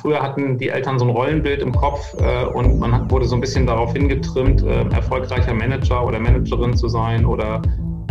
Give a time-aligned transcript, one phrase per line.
[0.00, 3.34] Früher hatten die Eltern so ein Rollenbild im Kopf äh, und man hat, wurde so
[3.34, 7.60] ein bisschen darauf hingetrimmt, äh, erfolgreicher Manager oder Managerin zu sein oder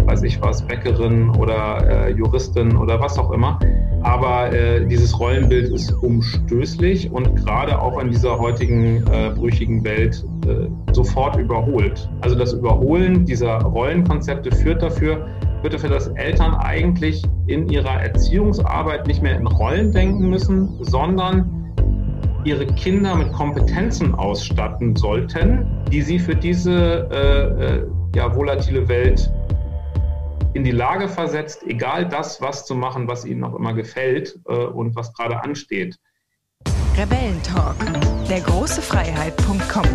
[0.05, 3.59] weiß ich was, Bäckerin oder äh, Juristin oder was auch immer.
[4.03, 10.23] Aber äh, dieses Rollenbild ist umstößlich und gerade auch in dieser heutigen äh, brüchigen Welt
[10.47, 12.07] äh, sofort überholt.
[12.21, 15.27] Also das Überholen dieser Rollenkonzepte führt dafür,
[15.61, 21.58] führt dafür, dass Eltern eigentlich in ihrer Erziehungsarbeit nicht mehr in Rollen denken müssen, sondern
[22.43, 29.31] ihre Kinder mit Kompetenzen ausstatten sollten, die sie für diese äh, äh, ja, volatile Welt
[30.53, 34.53] in die Lage versetzt, egal das, was zu machen, was ihnen auch immer gefällt äh,
[34.53, 35.97] und was gerade ansteht.
[36.97, 37.75] Rebellentalk,
[38.29, 39.85] der große Freiheit.com.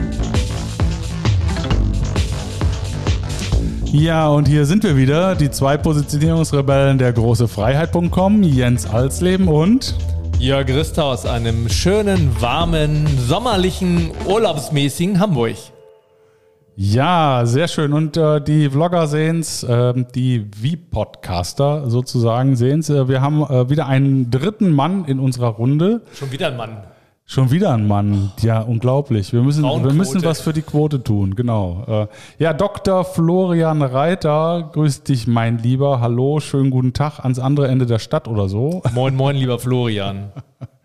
[3.87, 9.95] Ja, und hier sind wir wieder, die zwei Positionierungsrebellen der große Freiheit.com, Jens Alsleben und
[10.39, 15.57] Jörg Rister aus einem schönen, warmen, sommerlichen, urlaubsmäßigen Hamburg.
[16.77, 17.93] Ja, sehr schön.
[17.93, 22.91] Und äh, die Vlogger sehen es, äh, die V-Podcaster sozusagen sehen es.
[22.91, 26.03] Äh, wir haben äh, wieder einen dritten Mann in unserer Runde.
[26.15, 26.83] Schon wieder ein Mann.
[27.27, 28.33] Schon wieder ein Mann.
[28.43, 29.33] Ja, unglaublich.
[29.33, 32.09] Wir müssen, wir müssen was für die Quote tun, genau.
[32.39, 33.03] Äh, ja, Dr.
[33.03, 36.01] Florian Reiter, grüß dich, mein Lieber.
[36.01, 38.83] Hallo, schönen guten Tag ans andere Ende der Stadt oder so.
[38.95, 40.33] Moin, moin, lieber Florian.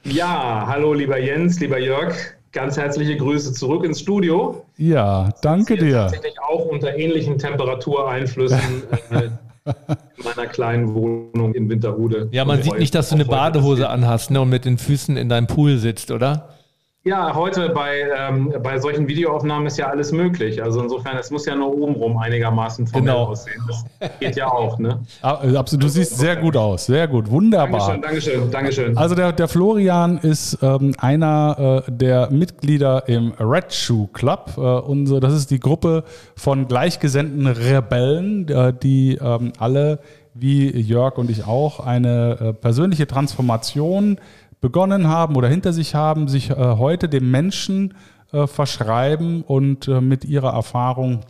[0.06, 2.16] Ja, hallo, lieber Jens, lieber Jörg.
[2.54, 4.66] Ganz herzliche Grüße zurück ins Studio.
[4.78, 6.04] Ja, danke dir.
[6.04, 8.84] Tatsächlich auch unter ähnlichen Temperatureinflüssen.
[10.18, 12.30] In meiner kleinen Wohnung in Winterhude.
[12.32, 15.30] Ja, man sieht nicht, dass du eine Badehose anhast ne, und mit den Füßen in
[15.30, 16.50] deinem Pool sitzt, oder?
[17.10, 20.62] Ja, heute bei, ähm, bei solchen Videoaufnahmen ist ja alles möglich.
[20.62, 23.26] Also insofern, es muss ja nur obenrum einigermaßen formell genau.
[23.30, 23.60] aussehen.
[23.68, 23.84] Das
[24.20, 25.00] geht ja auch, ne?
[25.24, 27.98] Ah, äh, absolut, du siehst sehr gut aus, sehr gut, wunderbar.
[28.00, 28.98] Dankeschön, Dankeschön, Dankeschön.
[28.98, 34.54] Also der, der Florian ist ähm, einer äh, der Mitglieder im Red Shoe Club.
[34.56, 36.04] Äh, unsere, das ist die Gruppe
[36.36, 39.98] von gleichgesinnten Rebellen, äh, die ähm, alle
[40.36, 44.20] wie Jörg und ich auch eine äh, persönliche Transformation
[44.62, 47.94] begonnen haben oder hinter sich haben, sich äh, heute dem Menschen
[48.32, 51.22] äh, verschreiben und äh, mit ihrer Erfahrung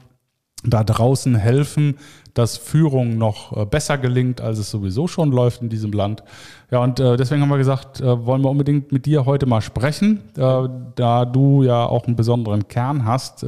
[0.64, 1.96] da draußen helfen,
[2.34, 6.24] dass Führung noch äh, besser gelingt, als es sowieso schon läuft in diesem Land.
[6.72, 9.62] Ja, und äh, deswegen haben wir gesagt, äh, wollen wir unbedingt mit dir heute mal
[9.62, 13.46] sprechen, da du ja auch einen besonderen Kern hast,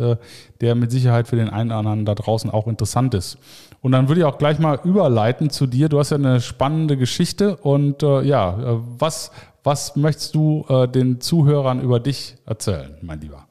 [0.61, 3.37] der mit Sicherheit für den einen oder anderen da draußen auch interessant ist.
[3.81, 5.89] Und dann würde ich auch gleich mal überleiten zu dir.
[5.89, 9.31] Du hast ja eine spannende Geschichte und ja, was,
[9.63, 13.47] was möchtest du äh, den Zuhörern über dich erzählen, mein Lieber?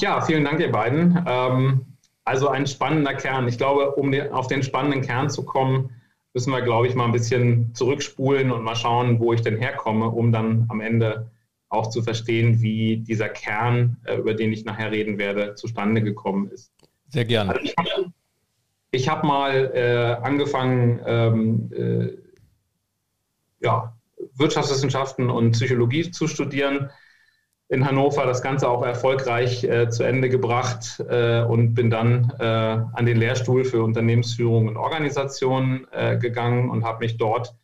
[0.00, 1.24] Ja, vielen Dank, ihr beiden.
[1.26, 1.86] Ähm,
[2.24, 3.48] also ein spannender Kern.
[3.48, 5.90] Ich glaube, um den, auf den spannenden Kern zu kommen,
[6.34, 10.08] müssen wir, glaube ich, mal ein bisschen zurückspulen und mal schauen, wo ich denn herkomme,
[10.10, 11.30] um dann am Ende
[11.70, 16.50] auch zu verstehen, wie dieser Kern, äh, über den ich nachher reden werde, zustande gekommen
[16.50, 16.72] ist.
[17.08, 17.52] Sehr gerne.
[17.52, 18.12] Also
[18.90, 22.18] ich habe hab mal äh, angefangen, ähm, äh,
[23.60, 23.97] ja,
[24.38, 26.90] Wirtschaftswissenschaften und Psychologie zu studieren.
[27.70, 32.44] In Hannover das Ganze auch erfolgreich äh, zu Ende gebracht äh, und bin dann äh,
[32.44, 37.54] an den Lehrstuhl für Unternehmensführung und Organisation äh, gegangen und habe mich dort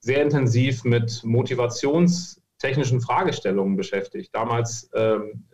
[0.00, 4.34] sehr intensiv mit motivationstechnischen Fragestellungen beschäftigt.
[4.34, 5.44] Damals ähm,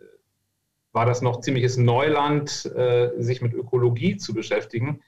[0.91, 5.01] war das noch ziemliches Neuland, äh, sich mit Ökologie zu beschäftigen.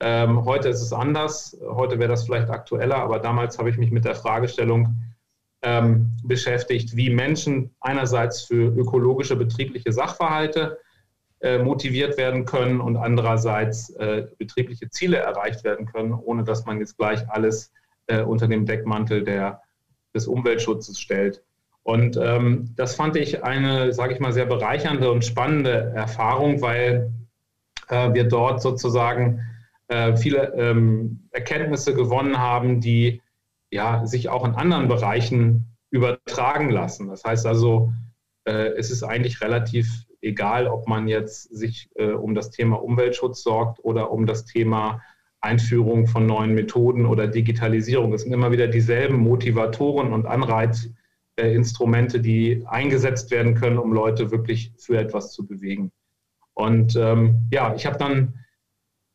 [0.00, 3.90] Ähm, heute ist es anders, heute wäre das vielleicht aktueller, aber damals habe ich mich
[3.90, 4.96] mit der Fragestellung
[5.62, 10.78] ähm, beschäftigt, wie Menschen einerseits für ökologische betriebliche Sachverhalte
[11.40, 16.80] äh, motiviert werden können und andererseits äh, betriebliche Ziele erreicht werden können, ohne dass man
[16.80, 17.72] jetzt gleich alles
[18.06, 19.62] äh, unter dem Deckmantel der,
[20.14, 21.42] des Umweltschutzes stellt.
[21.82, 27.12] Und ähm, das fand ich eine, sage ich mal, sehr bereichernde und spannende Erfahrung, weil
[27.88, 29.42] äh, wir dort sozusagen
[29.88, 33.20] äh, viele ähm, Erkenntnisse gewonnen haben, die
[33.70, 37.08] ja, sich auch in anderen Bereichen übertragen lassen.
[37.08, 37.92] Das heißt also,
[38.44, 43.42] äh, es ist eigentlich relativ egal, ob man jetzt sich äh, um das Thema Umweltschutz
[43.42, 45.02] sorgt oder um das Thema
[45.40, 48.12] Einführung von neuen Methoden oder Digitalisierung.
[48.14, 54.72] Es sind immer wieder dieselben Motivatoren und Anreizinstrumente, die eingesetzt werden können, um Leute wirklich
[54.78, 55.92] für etwas zu bewegen.
[56.54, 58.43] Und ähm, ja, ich habe dann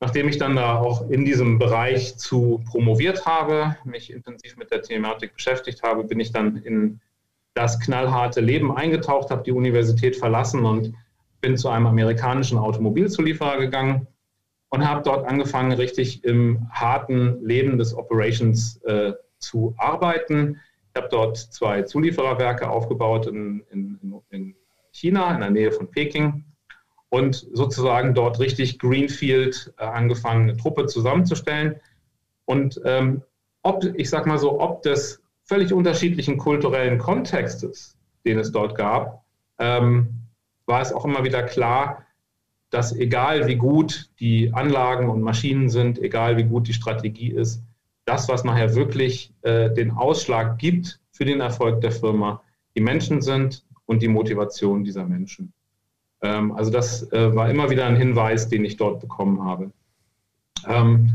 [0.01, 4.81] Nachdem ich dann da auch in diesem Bereich zu promoviert habe, mich intensiv mit der
[4.81, 7.01] Thematik beschäftigt habe, bin ich dann in
[7.53, 10.93] das knallharte Leben eingetaucht, habe die Universität verlassen und
[11.41, 14.07] bin zu einem amerikanischen Automobilzulieferer gegangen
[14.69, 20.61] und habe dort angefangen, richtig im harten Leben des Operations äh, zu arbeiten.
[20.93, 23.99] Ich habe dort zwei Zuliefererwerke aufgebaut in, in,
[24.29, 24.55] in
[24.91, 26.45] China, in der Nähe von Peking
[27.09, 31.75] und sozusagen dort richtig Greenfield äh, angefangen, eine Truppe zusammenzustellen.
[32.45, 33.23] Und ähm,
[33.63, 39.23] ob, ich sag mal so, ob des völlig unterschiedlichen kulturellen Kontextes, den es dort gab,
[39.57, 40.09] ähm,
[40.65, 42.05] war es auch immer wieder klar,
[42.69, 47.63] dass egal wie gut die Anlagen und Maschinen sind, egal wie gut die Strategie ist,
[48.05, 52.41] das, was nachher wirklich äh, den Ausschlag gibt für den Erfolg der Firma,
[52.75, 55.53] die Menschen sind und die Motivation dieser Menschen.
[56.21, 59.71] Ähm, also das äh, war immer wieder ein Hinweis, den ich dort bekommen habe.
[60.67, 61.13] Ähm,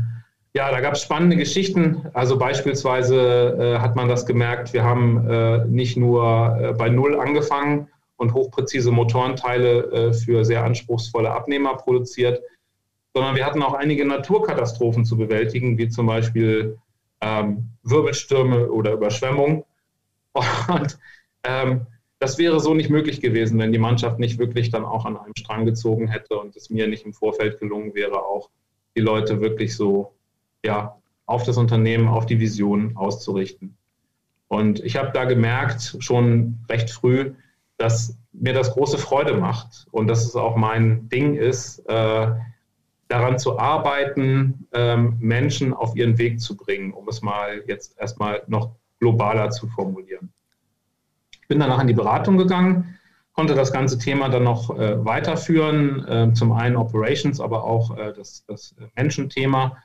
[0.53, 2.07] ja, da gab es spannende Geschichten.
[2.13, 7.19] Also beispielsweise äh, hat man das gemerkt, wir haben äh, nicht nur äh, bei Null
[7.19, 12.41] angefangen und hochpräzise Motorenteile äh, für sehr anspruchsvolle Abnehmer produziert,
[13.13, 16.77] sondern wir hatten auch einige Naturkatastrophen zu bewältigen, wie zum Beispiel
[17.21, 19.63] ähm, Wirbelstürme oder Überschwemmungen.
[20.67, 20.97] Und
[21.43, 21.85] ähm,
[22.19, 25.35] das wäre so nicht möglich gewesen, wenn die Mannschaft nicht wirklich dann auch an einem
[25.37, 28.49] Strang gezogen hätte und es mir nicht im Vorfeld gelungen wäre, auch
[28.95, 30.13] die Leute wirklich so
[30.63, 30.95] ja,
[31.25, 33.77] auf das Unternehmen, auf die Vision auszurichten.
[34.47, 37.33] Und ich habe da gemerkt, schon recht früh,
[37.77, 42.27] dass mir das große Freude macht und dass es auch mein Ding ist, äh,
[43.07, 48.43] daran zu arbeiten, ähm, Menschen auf ihren Weg zu bringen, um es mal jetzt erstmal
[48.47, 50.31] noch globaler zu formulieren.
[51.45, 52.97] Ich bin danach in die Beratung gegangen,
[53.31, 58.13] konnte das ganze Thema dann noch äh, weiterführen, äh, zum einen Operations, aber auch äh,
[58.13, 59.77] das, das Menschenthema.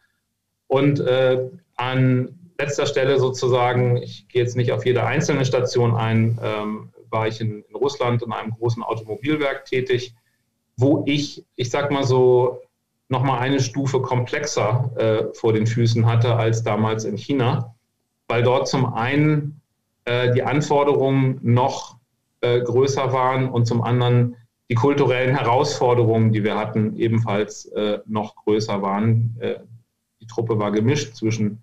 [0.68, 6.38] Und äh, an letzter Stelle sozusagen, ich gehe jetzt nicht auf jede einzelne Station ein,
[6.42, 10.14] ähm, war ich in, in Russland in einem großen Automobilwerk tätig,
[10.78, 12.62] wo ich, ich sag mal so,
[13.10, 17.74] nochmal eine Stufe komplexer äh, vor den Füßen hatte als damals in China,
[18.28, 19.59] weil dort zum einen
[20.10, 21.96] äh, die Anforderungen noch
[22.40, 24.34] äh, größer waren und zum anderen
[24.68, 29.36] die kulturellen Herausforderungen, die wir hatten, ebenfalls äh, noch größer waren.
[30.20, 31.62] Die Truppe war gemischt zwischen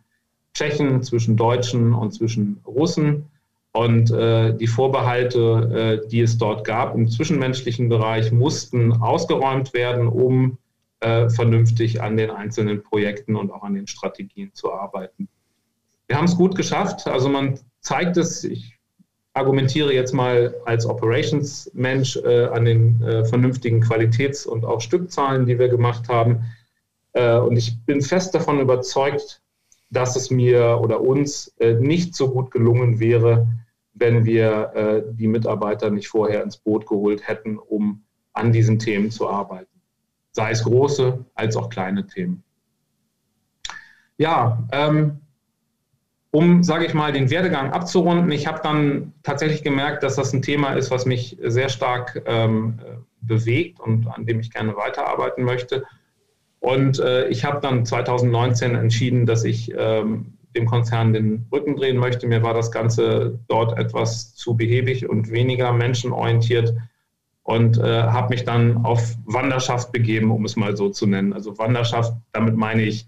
[0.54, 3.28] Tschechen, zwischen Deutschen und zwischen Russen.
[3.72, 10.58] Und die Vorbehalte, die es dort gab im zwischenmenschlichen Bereich, mussten ausgeräumt werden, um
[11.00, 15.30] vernünftig an den einzelnen Projekten und auch an den Strategien zu arbeiten.
[16.07, 17.07] Wir haben es gut geschafft.
[17.07, 18.77] Also man zeigt es, ich
[19.33, 25.59] argumentiere jetzt mal als Operations-Mensch äh, an den äh, vernünftigen Qualitäts- und auch Stückzahlen, die
[25.59, 26.45] wir gemacht haben.
[27.13, 29.42] Äh, und ich bin fest davon überzeugt,
[29.89, 33.48] dass es mir oder uns äh, nicht so gut gelungen wäre,
[33.94, 39.12] wenn wir äh, die Mitarbeiter nicht vorher ins Boot geholt hätten, um an diesen Themen
[39.12, 39.81] zu arbeiten.
[40.31, 42.44] Sei es große als auch kleine Themen.
[44.18, 45.19] Ja, ähm,
[46.32, 50.42] um, sage ich mal, den Werdegang abzurunden, ich habe dann tatsächlich gemerkt, dass das ein
[50.42, 52.80] Thema ist, was mich sehr stark ähm,
[53.22, 55.86] bewegt und an dem ich gerne weiterarbeiten möchte.
[56.60, 61.98] Und äh, ich habe dann 2019 entschieden, dass ich ähm, dem Konzern den Rücken drehen
[61.98, 62.28] möchte.
[62.28, 66.74] Mir war das Ganze dort etwas zu behäbig und weniger menschenorientiert
[67.44, 71.32] und äh, habe mich dann auf Wanderschaft begeben, um es mal so zu nennen.
[71.32, 73.08] Also Wanderschaft, damit meine ich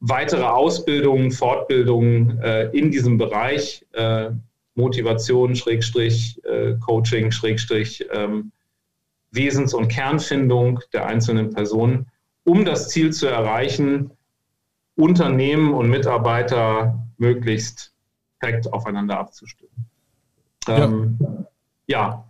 [0.00, 4.30] weitere Ausbildungen, Fortbildungen äh, in diesem Bereich, äh,
[4.74, 8.52] Motivation, Schrägstrich, äh, Coaching, Schrägstrich, ähm,
[9.30, 12.06] Wesens- und Kernfindung der einzelnen Personen,
[12.44, 14.10] um das Ziel zu erreichen,
[14.96, 17.92] Unternehmen und Mitarbeiter möglichst
[18.42, 19.86] direkt aufeinander abzustimmen.
[20.66, 21.46] Ähm, ja.
[21.86, 22.24] ja.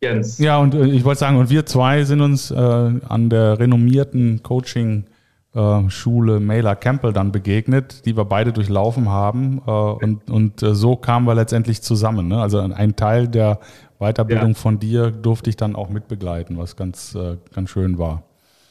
[0.00, 0.38] Jens.
[0.38, 4.42] Ja, und äh, ich wollte sagen, und wir zwei sind uns äh, an der renommierten
[4.44, 5.17] Coaching-Schule
[5.58, 9.60] äh, Mailer Campbell dann begegnet, die wir beide durchlaufen haben.
[9.66, 12.28] Äh, und und äh, so kamen wir letztendlich zusammen.
[12.28, 12.40] Ne?
[12.40, 13.58] Also ein Teil der
[13.98, 14.54] Weiterbildung ja.
[14.54, 17.18] von dir durfte ich dann auch mitbegleiten, was ganz,
[17.52, 18.22] ganz schön war.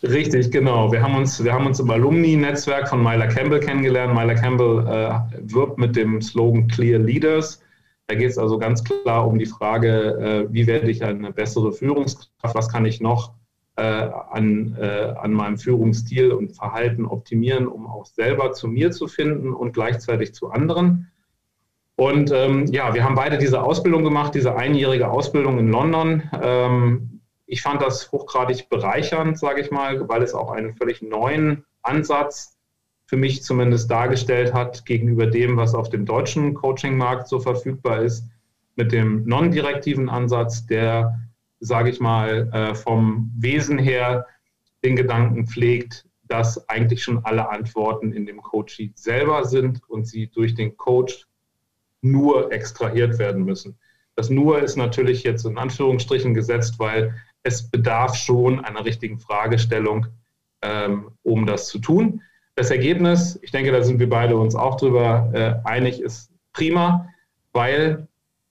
[0.03, 0.91] Richtig, genau.
[0.91, 4.13] Wir haben uns, wir haben uns im Alumni-Netzwerk von Myla Campbell kennengelernt.
[4.13, 7.61] Myla Campbell äh, wirbt mit dem Slogan Clear Leaders.
[8.07, 11.73] Da geht es also ganz klar um die Frage, äh, wie werde ich eine bessere
[11.73, 13.33] Führungskraft, was kann ich noch
[13.81, 19.53] an, äh, an meinem Führungsstil und Verhalten optimieren, um auch selber zu mir zu finden
[19.53, 21.11] und gleichzeitig zu anderen.
[21.95, 26.23] Und ähm, ja, wir haben beide diese Ausbildung gemacht, diese einjährige Ausbildung in London.
[26.41, 31.65] Ähm, ich fand das hochgradig bereichernd, sage ich mal, weil es auch einen völlig neuen
[31.81, 32.57] Ansatz
[33.07, 38.25] für mich zumindest dargestellt hat gegenüber dem, was auf dem deutschen Coaching-Markt so verfügbar ist,
[38.75, 41.19] mit dem non-direktiven Ansatz, der,
[41.59, 44.25] sage ich mal, äh, vom Wesen her
[44.83, 50.27] den Gedanken pflegt, dass eigentlich schon alle Antworten in dem Coaching selber sind und sie
[50.27, 51.25] durch den Coach
[52.01, 53.77] nur extrahiert werden müssen.
[54.15, 60.07] Das nur ist natürlich jetzt in Anführungsstrichen gesetzt, weil es bedarf schon einer richtigen Fragestellung,
[60.61, 62.21] ähm, um das zu tun.
[62.55, 67.07] Das Ergebnis, ich denke, da sind wir beide uns auch drüber äh, einig, ist prima,
[67.53, 68.07] weil,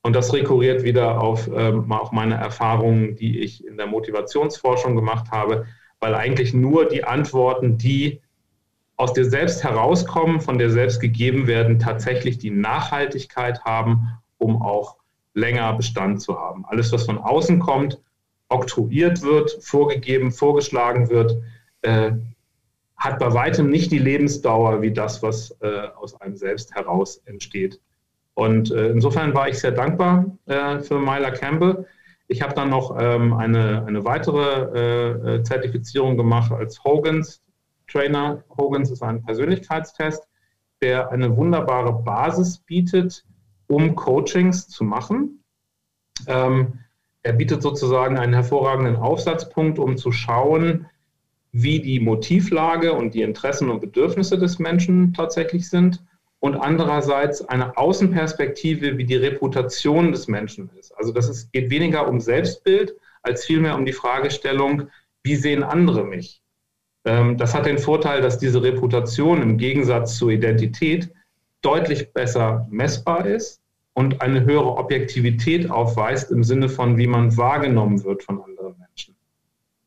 [0.06, 5.32] und das rekurriert wieder auf, ähm, auf meine Erfahrungen, die ich in der Motivationsforschung gemacht
[5.32, 5.66] habe,
[5.98, 8.20] weil eigentlich nur die Antworten, die
[8.96, 14.06] aus dir selbst herauskommen, von dir selbst gegeben werden, tatsächlich die Nachhaltigkeit haben,
[14.38, 14.96] um auch
[15.34, 16.64] länger Bestand zu haben.
[16.66, 18.00] Alles, was von außen kommt,
[18.48, 21.36] oktroyiert wird, vorgegeben, vorgeschlagen wird,
[21.82, 22.12] äh,
[22.96, 27.80] hat bei weitem nicht die Lebensdauer wie das, was äh, aus einem selbst heraus entsteht.
[28.36, 31.86] Und äh, insofern war ich sehr dankbar äh, für Myla Campbell.
[32.28, 37.42] Ich habe dann noch ähm, eine, eine weitere äh, Zertifizierung gemacht als Hogans
[37.88, 38.44] Trainer.
[38.54, 40.28] Hogans ist ein Persönlichkeitstest,
[40.82, 43.24] der eine wunderbare Basis bietet,
[43.68, 45.42] um Coachings zu machen.
[46.26, 46.80] Ähm,
[47.22, 50.86] er bietet sozusagen einen hervorragenden Aufsatzpunkt, um zu schauen,
[51.52, 56.04] wie die Motivlage und die Interessen und Bedürfnisse des Menschen tatsächlich sind
[56.40, 60.92] und andererseits eine Außenperspektive, wie die Reputation des Menschen ist.
[60.96, 64.88] Also das ist, geht weniger um Selbstbild als vielmehr um die Fragestellung,
[65.22, 66.42] wie sehen andere mich?
[67.04, 71.12] Ähm, das hat den Vorteil, dass diese Reputation im Gegensatz zur Identität
[71.62, 73.60] deutlich besser messbar ist
[73.94, 79.15] und eine höhere Objektivität aufweist im Sinne von, wie man wahrgenommen wird von anderen Menschen.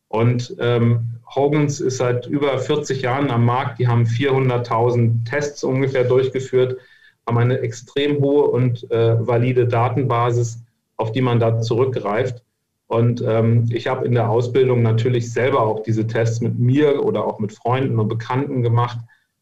[0.09, 3.79] Und ähm, Hogans ist seit über 40 Jahren am Markt.
[3.79, 6.77] Die haben 400.000 Tests ungefähr durchgeführt,
[7.27, 10.63] haben eine extrem hohe und äh, valide Datenbasis,
[10.97, 12.43] auf die man da zurückgreift.
[12.87, 17.23] Und ähm, ich habe in der Ausbildung natürlich selber auch diese Tests mit mir oder
[17.23, 18.97] auch mit Freunden und Bekannten gemacht.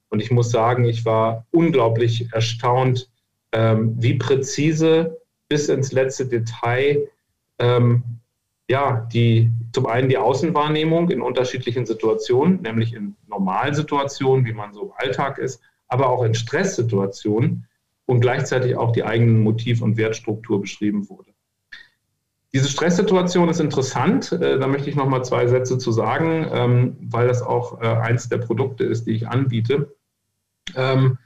[0.09, 3.09] Und ich muss sagen, ich war unglaublich erstaunt,
[3.53, 7.07] ähm, wie präzise bis ins letzte Detail
[7.59, 8.03] ähm,
[8.69, 14.83] ja, die, zum einen die Außenwahrnehmung in unterschiedlichen Situationen, nämlich in Normalsituationen, wie man so
[14.83, 17.67] im Alltag ist, aber auch in Stresssituationen
[18.05, 21.31] und gleichzeitig auch die eigene Motiv- und Wertstruktur beschrieben wurde.
[22.53, 24.31] Diese Stresssituation ist interessant.
[24.31, 27.85] Äh, da möchte ich noch mal zwei Sätze zu sagen, ähm, weil das auch äh,
[27.85, 29.95] eins der Produkte ist, die ich anbiete.
[30.75, 31.17] Ähm,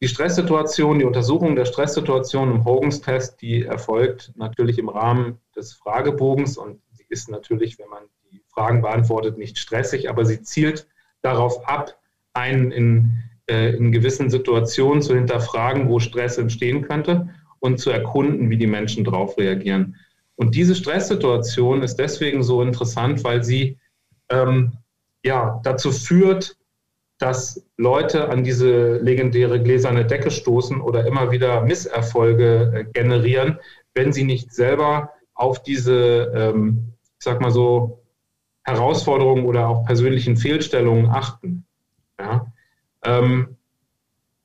[0.00, 6.56] die Stresssituation, die Untersuchung der Stresssituation im Hogans-Test, die erfolgt natürlich im Rahmen des Fragebogens
[6.56, 10.86] und sie ist natürlich, wenn man die Fragen beantwortet, nicht stressig, aber sie zielt
[11.20, 11.98] darauf ab,
[12.32, 13.10] einen in,
[13.46, 17.28] äh, in gewissen Situationen zu hinterfragen, wo Stress entstehen könnte
[17.58, 19.96] und zu erkunden, wie die Menschen darauf reagieren.
[20.36, 23.78] Und diese Stresssituation ist deswegen so interessant, weil sie
[24.30, 24.72] ähm,
[25.22, 26.56] ja, dazu führt,
[27.20, 33.58] dass Leute an diese legendäre gläserne Decke stoßen oder immer wieder Misserfolge äh, generieren,
[33.94, 38.02] wenn sie nicht selber auf diese, ähm, ich sag mal so,
[38.62, 41.66] Herausforderungen oder auch persönlichen Fehlstellungen achten.
[42.18, 42.52] Ja?
[43.04, 43.56] Ähm,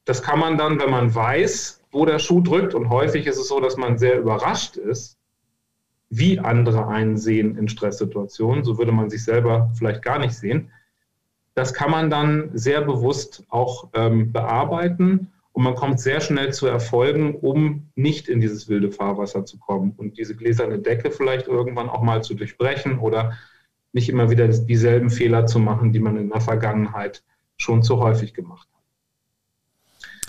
[0.03, 3.47] das kann man dann, wenn man weiß, wo der Schuh drückt, und häufig ist es
[3.47, 5.17] so, dass man sehr überrascht ist,
[6.09, 8.65] wie andere einen sehen in Stresssituationen.
[8.65, 10.71] So würde man sich selber vielleicht gar nicht sehen.
[11.55, 16.67] Das kann man dann sehr bewusst auch ähm, bearbeiten und man kommt sehr schnell zu
[16.67, 21.87] Erfolgen, um nicht in dieses wilde Fahrwasser zu kommen und diese gläserne Decke vielleicht irgendwann
[21.87, 23.37] auch mal zu durchbrechen oder
[23.93, 27.23] nicht immer wieder dieselben Fehler zu machen, die man in der Vergangenheit
[27.55, 28.81] schon zu häufig gemacht hat.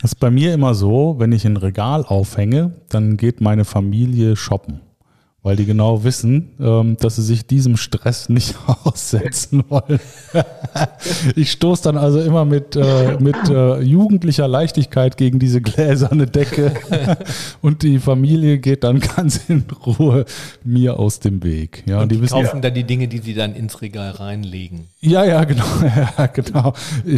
[0.01, 4.37] Das ist bei mir immer so, wenn ich ein Regal aufhänge, dann geht meine Familie
[4.37, 4.86] shoppen
[5.47, 10.01] weil die genau wissen, ähm, dass sie sich diesem Stress nicht aussetzen wollen.
[11.37, 16.75] ich stoße dann also immer mit, äh, mit äh, jugendlicher Leichtigkeit gegen diese gläserne Decke
[17.63, 20.25] und die Familie geht dann ganz in Ruhe
[20.65, 21.85] mir aus dem Weg.
[21.87, 24.11] Ja, und die, die wissen, kaufen ja, dann die Dinge, die sie dann ins Regal
[24.11, 24.89] reinlegen.
[25.07, 25.65] Ja, ja, genau,
[26.19, 26.73] ja, genau.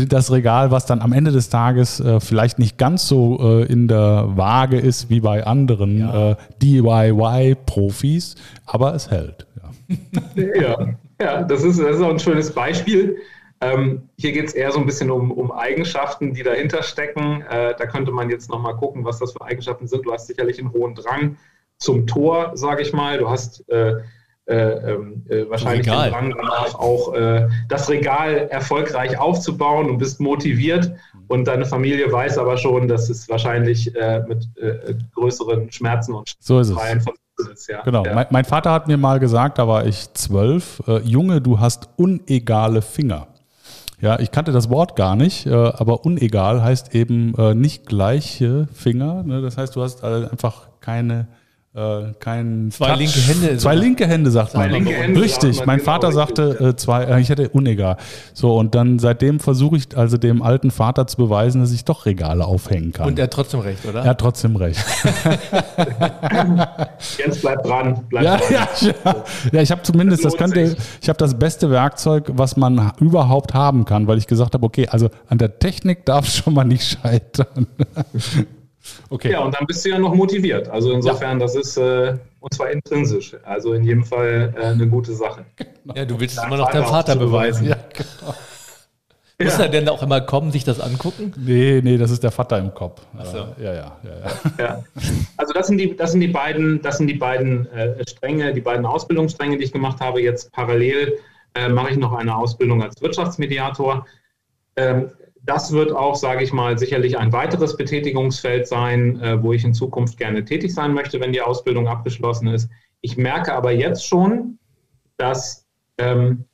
[0.09, 3.89] Das Regal, was dann am Ende des Tages äh, vielleicht nicht ganz so äh, in
[3.89, 6.33] der Waage ist wie bei anderen ja.
[6.33, 9.47] Äh, DIY-Profis aber es hält.
[10.37, 13.17] Ja, ja, ja das, ist, das ist auch ein schönes Beispiel.
[13.63, 17.43] Ähm, hier geht es eher so ein bisschen um, um Eigenschaften, die dahinter stecken.
[17.49, 20.05] Äh, da könnte man jetzt nochmal gucken, was das für Eigenschaften sind.
[20.05, 21.39] Du hast sicherlich einen hohen Drang
[21.79, 23.17] zum Tor, sage ich mal.
[23.17, 23.65] Du hast
[24.49, 29.99] äh, äh, ähm, äh wahrscheinlich den Drang danach auch äh, das Regal erfolgreich aufzubauen und
[29.99, 30.91] bist motiviert.
[31.29, 33.93] Und deine Familie weiß aber schon, dass es wahrscheinlich
[34.27, 34.49] mit
[35.15, 37.05] größeren Schmerzen und so ist es.
[37.05, 37.15] von
[37.53, 37.83] ist, ja.
[37.83, 38.05] Genau.
[38.05, 38.15] Ja.
[38.15, 41.91] Mein, mein, Vater hat mir mal gesagt, da war ich zwölf, äh, Junge, du hast
[41.97, 43.29] unegale Finger.
[44.01, 48.69] Ja, ich kannte das Wort gar nicht, äh, aber unegal heißt eben äh, nicht gleiche
[48.73, 49.23] Finger.
[49.25, 49.43] Ne?
[49.43, 51.27] Das heißt, du hast einfach keine
[51.75, 52.99] äh, kein Zwei Touch.
[52.99, 53.75] linke Hände Zwei sogar.
[53.77, 54.71] linke Hände sagt Zwei man.
[54.71, 55.57] linke Hände richtig.
[55.57, 57.05] sagt man, mein genau, Vater sagte äh, zwei.
[57.05, 57.97] Äh, ich hätte unegal.
[58.35, 62.07] So und dann seitdem versuche ich also dem alten Vater zu beweisen, dass ich doch
[62.07, 63.09] Regale aufhängen kann.
[63.09, 64.01] Und er hat trotzdem recht, oder?
[64.01, 64.79] er hat trotzdem recht.
[67.19, 68.05] Jens, bleib dran.
[68.09, 68.49] Bleib Ja, dran.
[68.51, 68.69] ja,
[69.05, 69.25] ja.
[69.53, 70.79] ja, ich habe zumindest, das Das könnte, sich.
[71.03, 74.89] ich habe das beste Werkzeug, was man überhaupt haben kann, weil ich gesagt habe, okay,
[74.89, 77.67] also an der Technik darf es schon mal nicht scheitern.
[79.11, 79.33] Okay.
[79.33, 80.69] Ja, und dann bist du ja noch motiviert.
[80.69, 83.37] Also insofern, das ist, äh, und zwar intrinsisch.
[83.45, 85.45] Also in jedem Fall äh, eine gute Sache.
[85.95, 87.67] Ja, du willst es immer noch deinem Vater beweisen.
[87.67, 88.35] Ja, genau.
[89.41, 91.33] Muss er denn auch immer kommen, sich das angucken?
[91.37, 93.03] Nee, nee, das ist der Vater im Kopf.
[93.23, 93.37] so.
[93.37, 93.97] Ja, ja, ja.
[94.03, 94.65] ja.
[94.65, 94.85] Ja.
[95.37, 98.61] Also das sind die, das sind die beiden, das sind die beiden äh, Stränge, die
[98.61, 100.21] beiden Ausbildungsstränge, die ich gemacht habe.
[100.21, 101.19] Jetzt parallel
[101.55, 104.05] äh, mache ich noch eine Ausbildung als Wirtschaftsmediator.
[104.75, 105.11] Ähm,
[105.43, 109.75] das wird auch, sage ich mal, sicherlich ein weiteres Betätigungsfeld sein, äh, wo ich in
[109.75, 112.69] Zukunft gerne tätig sein möchte, wenn die Ausbildung abgeschlossen ist.
[113.01, 114.59] Ich merke aber jetzt schon,
[115.17, 115.67] dass
[115.99, 116.45] ähm,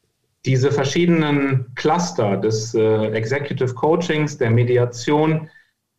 [0.45, 5.49] diese verschiedenen Cluster des äh, Executive Coachings, der Mediation,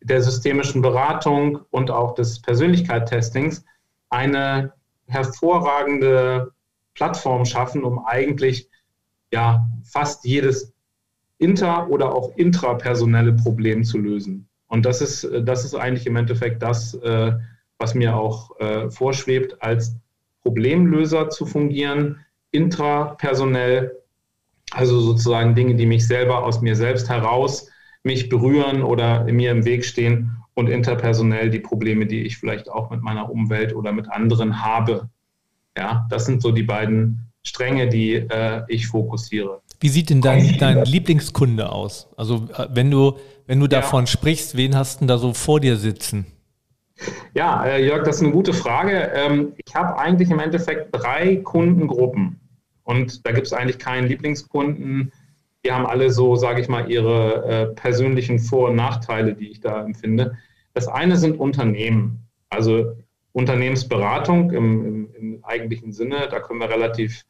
[0.00, 3.64] der systemischen Beratung und auch des Persönlichkeitstestings
[4.10, 4.72] eine
[5.06, 6.52] hervorragende
[6.94, 8.68] Plattform schaffen, um eigentlich
[9.32, 10.72] ja fast jedes
[11.38, 14.48] inter- oder auch intrapersonelle Problem zu lösen.
[14.68, 17.32] Und das ist, äh, das ist eigentlich im Endeffekt das, äh,
[17.78, 19.96] was mir auch äh, vorschwebt, als
[20.42, 23.96] Problemlöser zu fungieren, intrapersonell,
[24.70, 27.70] also sozusagen Dinge, die mich selber aus mir selbst heraus
[28.02, 32.90] mich berühren oder mir im Weg stehen und interpersonell die Probleme, die ich vielleicht auch
[32.90, 35.10] mit meiner Umwelt oder mit anderen habe.
[35.76, 39.60] Ja, das sind so die beiden Stränge, die äh, ich fokussiere.
[39.80, 42.08] Wie sieht denn dein, dein Lieblingskunde aus?
[42.16, 45.60] Also äh, wenn du, wenn du davon sprichst, wen hast du denn da so vor
[45.60, 46.26] dir sitzen?
[47.34, 49.12] Ja, äh, Jörg, das ist eine gute Frage.
[49.14, 52.40] Ähm, ich habe eigentlich im Endeffekt drei Kundengruppen.
[52.84, 55.12] Und da gibt es eigentlich keinen Lieblingskunden.
[55.64, 59.60] Die haben alle so, sage ich mal, ihre äh, persönlichen Vor- und Nachteile, die ich
[59.60, 60.38] da empfinde.
[60.72, 62.94] Das eine sind Unternehmen, also
[63.32, 66.28] Unternehmensberatung im, im, im eigentlichen Sinne.
[66.30, 67.24] Da können wir relativ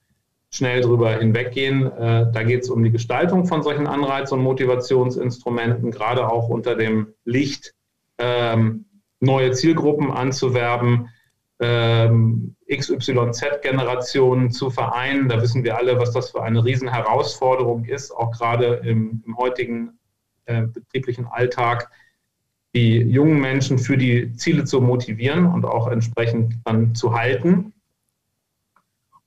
[0.50, 1.90] schnell drüber hinweggehen.
[1.92, 6.74] Äh, da geht es um die Gestaltung von solchen Anreiz- und Motivationsinstrumenten, gerade auch unter
[6.74, 7.74] dem Licht
[8.18, 8.86] ähm,
[9.20, 11.08] neue Zielgruppen anzuwerben,
[11.58, 15.28] ähm, XYZ-Generationen zu vereinen.
[15.28, 19.98] Da wissen wir alle, was das für eine Riesenherausforderung ist, auch gerade im, im heutigen
[20.46, 21.90] äh, betrieblichen Alltag,
[22.74, 27.72] die jungen Menschen für die Ziele zu motivieren und auch entsprechend dann zu halten.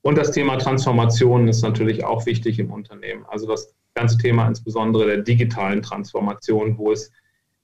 [0.02, 3.24] Und das Thema Transformation ist natürlich auch wichtig im Unternehmen.
[3.28, 7.12] Also das ganze Thema insbesondere der digitalen Transformation, wo es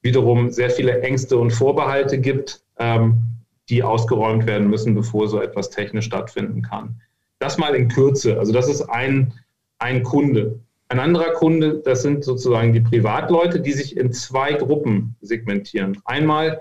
[0.02, 3.22] wiederum sehr viele Ängste und Vorbehalte gibt, ähm,
[3.68, 7.00] die ausgeräumt werden müssen, bevor so etwas technisch stattfinden kann.
[7.38, 8.38] Das mal in Kürze.
[8.38, 9.32] Also das ist ein,
[9.78, 10.60] ein Kunde.
[10.88, 15.98] Ein anderer Kunde, das sind sozusagen die Privatleute, die sich in zwei Gruppen segmentieren.
[16.04, 16.60] Einmal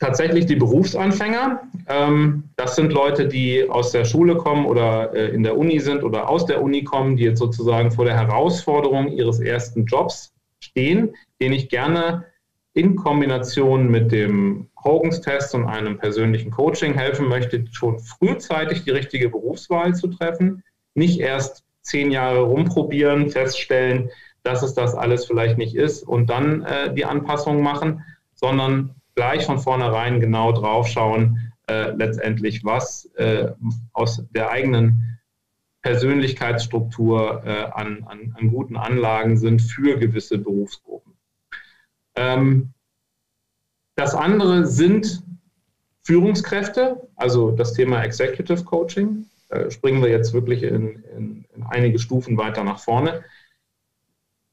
[0.00, 1.60] tatsächlich die Berufsanfänger.
[1.86, 6.02] Ähm, das sind Leute, die aus der Schule kommen oder äh, in der Uni sind
[6.02, 11.14] oder aus der Uni kommen, die jetzt sozusagen vor der Herausforderung ihres ersten Jobs stehen,
[11.40, 12.24] den ich gerne
[12.72, 19.28] in Kombination mit dem Hogans-Test und einem persönlichen Coaching helfen möchte, schon frühzeitig die richtige
[19.28, 20.62] Berufswahl zu treffen.
[20.94, 24.10] Nicht erst zehn Jahre rumprobieren, feststellen,
[24.44, 28.02] dass es das alles vielleicht nicht ist und dann äh, die Anpassung machen,
[28.34, 33.52] sondern gleich von vornherein genau draufschauen, äh, letztendlich, was äh,
[33.92, 35.18] aus der eigenen
[35.82, 41.12] Persönlichkeitsstruktur äh, an, an, an, guten Anlagen sind für gewisse Berufsgruppen.
[42.14, 42.70] Ähm,
[43.94, 45.22] das andere sind
[46.00, 49.26] Führungskräfte, also das Thema Executive Coaching.
[49.50, 53.22] Da springen wir jetzt wirklich in, in, in einige Stufen weiter nach vorne,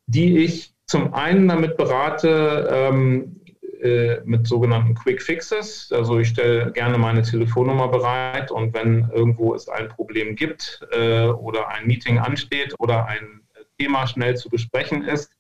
[0.08, 3.38] die ich zum einen damit berate, ähm,
[3.82, 5.92] äh, mit sogenannten Quick Fixes.
[5.92, 11.28] Also ich stelle gerne meine Telefonnummer bereit und wenn irgendwo es ein Problem gibt äh,
[11.28, 13.42] oder ein Meeting ansteht oder ein
[13.78, 15.32] Thema schnell zu besprechen ist,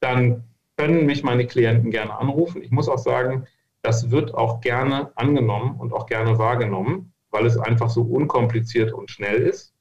[0.00, 0.44] dann
[0.76, 2.62] können mich meine Klienten gerne anrufen.
[2.62, 3.46] Ich muss auch sagen,
[3.82, 9.10] das wird auch gerne angenommen und auch gerne wahrgenommen, weil es einfach so unkompliziert und
[9.10, 9.74] schnell ist.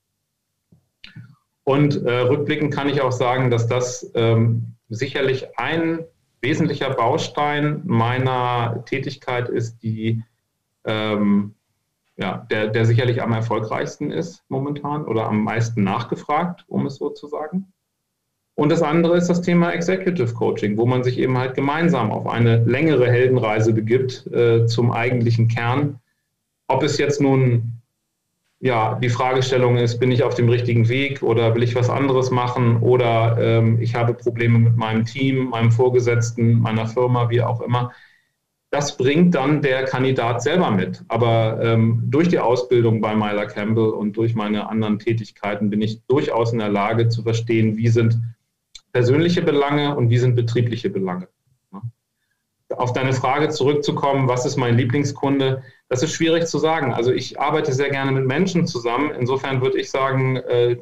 [1.64, 6.00] Und äh, rückblickend kann ich auch sagen, dass das ähm, sicherlich ein
[6.42, 10.24] wesentlicher Baustein meiner Tätigkeit ist, die
[10.86, 11.56] ähm,
[12.18, 17.10] ja, der, der sicherlich am erfolgreichsten ist momentan oder am meisten nachgefragt, um es so
[17.10, 17.72] zu sagen.
[18.56, 22.28] Und das andere ist das Thema Executive Coaching, wo man sich eben halt gemeinsam auf
[22.28, 26.00] eine längere Heldenreise begibt äh, zum eigentlichen Kern.
[26.68, 27.81] Ob es jetzt nun
[28.64, 32.30] ja, die Fragestellung ist, bin ich auf dem richtigen Weg oder will ich was anderes
[32.30, 37.62] machen oder ähm, ich habe Probleme mit meinem Team, meinem Vorgesetzten, meiner Firma, wie auch
[37.62, 37.92] immer.
[38.70, 41.04] Das bringt dann der Kandidat selber mit.
[41.08, 46.06] Aber ähm, durch die Ausbildung bei Myla Campbell und durch meine anderen Tätigkeiten bin ich
[46.06, 48.22] durchaus in der Lage zu verstehen, wie sind
[48.94, 51.28] persönliche Belange und wie sind betriebliche Belange.
[52.70, 55.64] Auf deine Frage zurückzukommen, was ist mein Lieblingskunde?
[55.92, 56.94] Das ist schwierig zu sagen.
[56.94, 59.12] Also ich arbeite sehr gerne mit Menschen zusammen.
[59.12, 60.78] Insofern würde ich sagen, äh,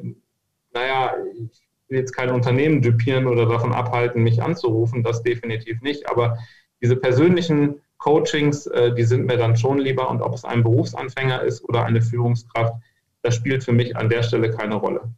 [0.72, 6.08] naja, ich will jetzt kein Unternehmen düpieren oder davon abhalten, mich anzurufen, das definitiv nicht.
[6.08, 6.38] Aber
[6.80, 10.08] diese persönlichen Coachings, äh, die sind mir dann schon lieber.
[10.08, 12.74] Und ob es ein Berufsanfänger ist oder eine Führungskraft,
[13.22, 15.12] das spielt für mich an der Stelle keine Rolle.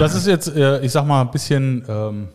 [0.00, 2.28] Das ist jetzt, äh, ich sag mal, ein bisschen ähm,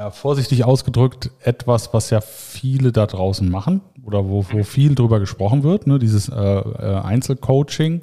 [0.00, 5.20] ja, vorsichtig ausgedrückt etwas, was ja viele da draußen machen oder wo, wo viel drüber
[5.20, 8.00] gesprochen wird, ne, dieses äh, äh, Einzelcoaching.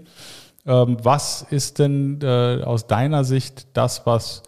[0.67, 4.43] Ähm, was ist denn äh, aus deiner Sicht das, was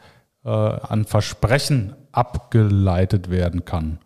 [0.46, 3.98] äh, an Versprechen abgeleitet werden kann?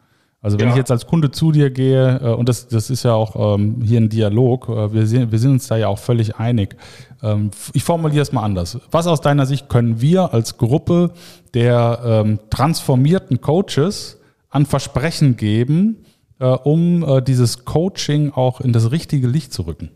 [0.42, 0.74] Also wenn ja.
[0.74, 3.82] ich jetzt als Kunde zu dir gehe, äh, und das, das ist ja auch ähm,
[3.84, 6.78] hier ein Dialog, äh, wir, sind, wir sind uns da ja auch völlig einig.
[7.22, 8.80] Ähm, ich formuliere es mal anders.
[8.90, 11.12] Was aus deiner Sicht können wir als Gruppe
[11.54, 16.06] der ähm, transformierten Coaches an Versprechen geben,
[16.40, 19.92] äh, um äh, dieses Coaching auch in das richtige Licht zu rücken?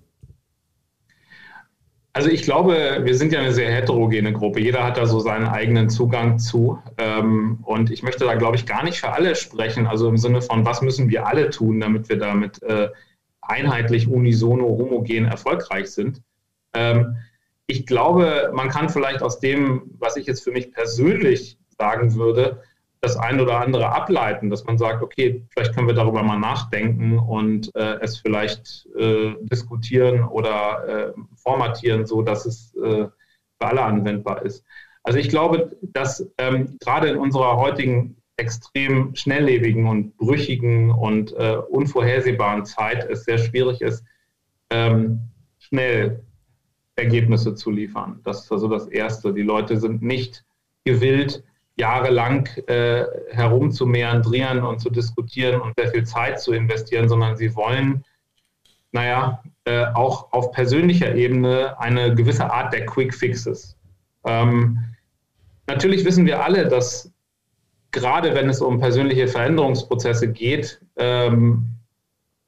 [2.18, 4.60] Also ich glaube, wir sind ja eine sehr heterogene Gruppe.
[4.60, 6.80] Jeder hat da so seinen eigenen Zugang zu.
[6.98, 9.86] Ähm, und ich möchte da, glaube ich, gar nicht für alle sprechen.
[9.86, 12.90] Also im Sinne von, was müssen wir alle tun, damit wir damit äh,
[13.42, 16.24] einheitlich, unisono, homogen erfolgreich sind.
[16.74, 17.18] Ähm,
[17.68, 22.62] ich glaube, man kann vielleicht aus dem, was ich jetzt für mich persönlich sagen würde,
[23.02, 27.20] das ein oder andere ableiten, dass man sagt, okay, vielleicht können wir darüber mal nachdenken
[27.20, 33.08] und äh, es vielleicht äh, diskutieren oder äh, formatieren, so dass es äh,
[33.60, 34.64] für alle anwendbar ist.
[35.04, 41.58] Also ich glaube, dass ähm, gerade in unserer heutigen extrem schnelllebigen und brüchigen und äh,
[41.70, 44.04] unvorhersehbaren Zeit es sehr schwierig ist,
[44.70, 46.24] ähm, schnell
[46.98, 48.20] Ergebnisse zu liefern.
[48.24, 49.34] Das ist also das Erste.
[49.34, 50.44] Die Leute sind nicht
[50.84, 51.44] gewillt,
[51.76, 58.04] jahrelang äh, herumzumeandrieren und zu diskutieren und sehr viel Zeit zu investieren, sondern sie wollen,
[58.92, 63.78] naja, äh, auch auf persönlicher Ebene eine gewisse Art der Quick Fixes.
[64.26, 64.80] Ähm,
[65.68, 67.12] natürlich wissen wir alle, dass
[67.92, 71.68] gerade wenn es um persönliche Veränderungsprozesse geht, ähm,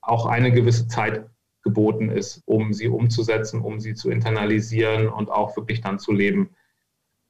[0.01, 1.29] auch eine gewisse Zeit
[1.69, 6.49] geboten ist, um sie umzusetzen, um sie zu internalisieren und auch wirklich dann zu leben.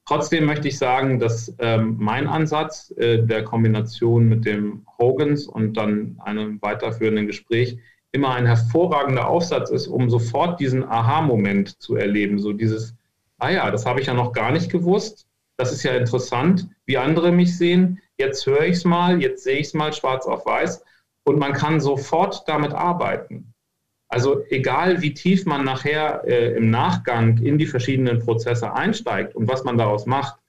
[0.06, 5.74] Trotzdem möchte ich sagen, dass ähm, mein Ansatz äh, der Kombination mit dem Hogans und
[5.78, 7.78] dann einem weiterführenden Gespräch
[8.12, 12.40] immer ein hervorragender Aufsatz ist, um sofort diesen Aha-Moment zu erleben.
[12.40, 12.96] So dieses,
[13.38, 15.28] ah ja, das habe ich ja noch gar nicht gewusst.
[15.58, 18.00] Das ist ja interessant, wie andere mich sehen.
[18.18, 20.84] Jetzt höre ich es mal, jetzt sehe ich es mal schwarz auf weiß.
[21.24, 23.49] Und man kann sofort damit arbeiten.
[24.10, 29.48] Also egal, wie tief man nachher äh, im Nachgang in die verschiedenen Prozesse einsteigt und
[29.48, 30.40] was man daraus macht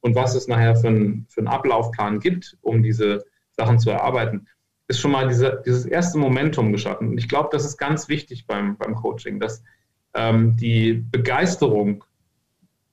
[0.00, 4.46] und was es nachher für, ein, für einen Ablaufplan gibt, um diese Sachen zu erarbeiten,
[4.88, 7.08] ist schon mal diese, dieses erste Momentum geschaffen.
[7.08, 9.62] Und ich glaube, das ist ganz wichtig beim, beim Coaching, dass
[10.14, 12.02] ähm, die Begeisterung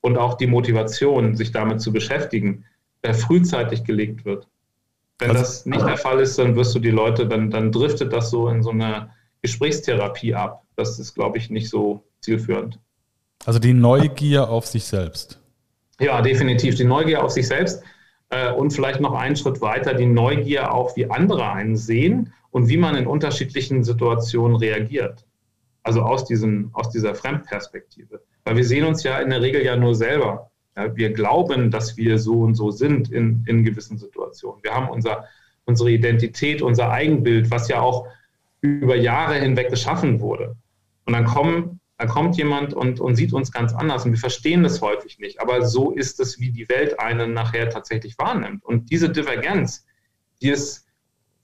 [0.01, 2.65] und auch die Motivation, sich damit zu beschäftigen,
[3.01, 4.47] äh, frühzeitig gelegt wird.
[5.19, 8.11] Wenn also, das nicht der Fall ist, dann wirst du die Leute, dann, dann driftet
[8.11, 9.09] das so in so eine
[9.41, 10.63] Gesprächstherapie ab.
[10.75, 12.79] Das ist, glaube ich, nicht so zielführend.
[13.45, 15.39] Also die Neugier auf sich selbst.
[15.99, 16.75] Ja, definitiv.
[16.75, 17.83] Die Neugier auf sich selbst
[18.29, 22.69] äh, und vielleicht noch einen Schritt weiter, die Neugier auch, wie andere einen sehen und
[22.69, 25.25] wie man in unterschiedlichen Situationen reagiert.
[25.83, 28.21] Also aus, diesen, aus dieser Fremdperspektive.
[28.43, 30.51] Weil wir sehen uns ja in der Regel ja nur selber.
[30.75, 34.61] Ja, wir glauben, dass wir so und so sind in, in gewissen Situationen.
[34.63, 35.25] Wir haben unser,
[35.65, 38.07] unsere Identität, unser Eigenbild, was ja auch
[38.67, 40.55] über Jahre hinweg geschaffen wurde.
[41.05, 44.63] Und dann, kommen, dann kommt jemand und, und sieht uns ganz anders und wir verstehen
[44.63, 45.39] das häufig nicht.
[45.41, 48.63] Aber so ist es, wie die Welt einen nachher tatsächlich wahrnimmt.
[48.65, 49.85] Und diese Divergenz,
[50.41, 50.85] die ist,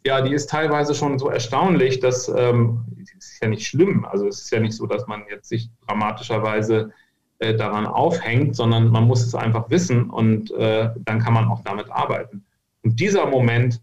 [0.06, 2.86] ja, die ist teilweise schon so erstaunlich, dass ähm,
[3.26, 4.06] ist ja nicht schlimm.
[4.06, 6.92] Also es ist ja nicht so, dass man jetzt sich dramatischerweise
[7.40, 11.62] äh, daran aufhängt, sondern man muss es einfach wissen und äh, dann kann man auch
[11.64, 12.46] damit arbeiten.
[12.84, 13.82] Und dieser Moment,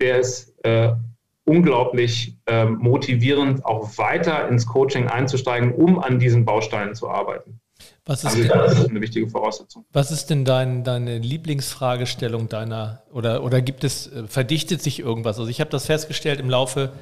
[0.00, 0.92] der ist äh,
[1.44, 7.60] unglaublich ähm, motivierend, auch weiter ins Coaching einzusteigen, um an diesen Bausteinen zu arbeiten.
[8.06, 9.84] Was ist, also, das ist eine wichtige Voraussetzung.
[9.92, 15.38] Was ist denn dein, deine Lieblingsfragestellung deiner oder, oder gibt es, äh, verdichtet sich irgendwas?
[15.38, 16.92] Also ich habe das festgestellt im Laufe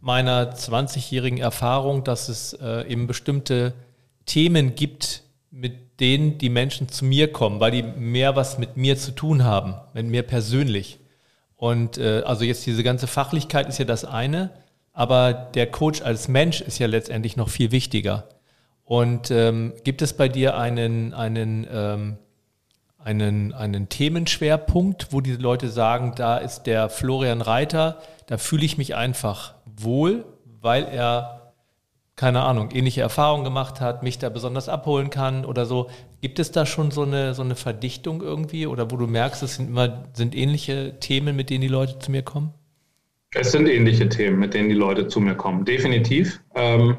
[0.00, 3.72] meiner 20-jährigen Erfahrung, dass es äh, eben bestimmte
[4.26, 8.96] Themen gibt, mit denen die Menschen zu mir kommen, weil die mehr was mit mir
[8.96, 10.98] zu tun haben, mit mir persönlich.
[11.62, 14.50] Und äh, also jetzt diese ganze Fachlichkeit ist ja das eine,
[14.92, 18.24] aber der Coach als Mensch ist ja letztendlich noch viel wichtiger.
[18.82, 22.18] Und ähm, gibt es bei dir einen, einen, ähm,
[22.98, 28.76] einen, einen Themenschwerpunkt, wo die Leute sagen, da ist der Florian Reiter, da fühle ich
[28.76, 30.24] mich einfach wohl,
[30.60, 31.52] weil er,
[32.16, 35.88] keine Ahnung, ähnliche Erfahrungen gemacht hat, mich da besonders abholen kann oder so.
[36.22, 39.56] Gibt es da schon so eine, so eine Verdichtung irgendwie oder wo du merkst, es
[39.56, 42.54] sind immer sind ähnliche Themen, mit denen die Leute zu mir kommen?
[43.34, 46.40] Es sind ähnliche Themen, mit denen die Leute zu mir kommen, definitiv.
[46.54, 46.98] Ähm,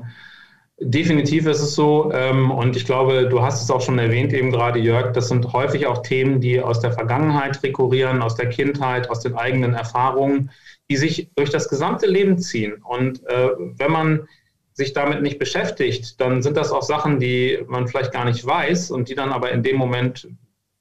[0.78, 4.52] definitiv ist es so, ähm, und ich glaube, du hast es auch schon erwähnt, eben
[4.52, 9.10] gerade Jörg, das sind häufig auch Themen, die aus der Vergangenheit rekurrieren, aus der Kindheit,
[9.10, 10.52] aus den eigenen Erfahrungen,
[10.90, 12.74] die sich durch das gesamte Leben ziehen.
[12.84, 14.28] Und äh, wenn man
[14.74, 18.92] sich damit nicht beschäftigt, dann sind das auch Sachen, die man vielleicht gar nicht weiß
[18.92, 20.28] und die dann aber in dem Moment,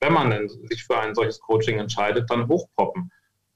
[0.00, 3.10] wenn man sich für ein solches Coaching entscheidet, dann hochpoppen.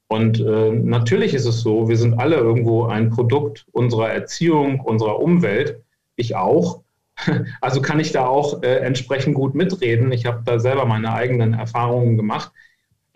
[0.07, 5.19] Und äh, natürlich ist es so, wir sind alle irgendwo ein Produkt unserer Erziehung, unserer
[5.19, 5.83] Umwelt.
[6.15, 6.81] Ich auch.
[7.61, 10.11] Also kann ich da auch äh, entsprechend gut mitreden.
[10.11, 12.51] Ich habe da selber meine eigenen Erfahrungen gemacht.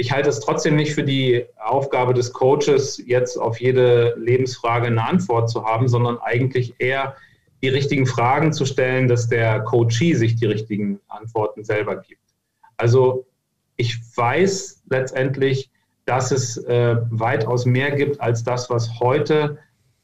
[0.01, 5.05] Ich halte es trotzdem nicht für die Aufgabe des Coaches, jetzt auf jede Lebensfrage eine
[5.05, 7.15] Antwort zu haben, sondern eigentlich eher
[7.61, 12.23] die richtigen Fragen zu stellen, dass der Coachee sich die richtigen Antworten selber gibt.
[12.77, 13.27] Also
[13.75, 15.69] ich weiß letztendlich,
[16.05, 19.59] dass es äh, weitaus mehr gibt als das, was heute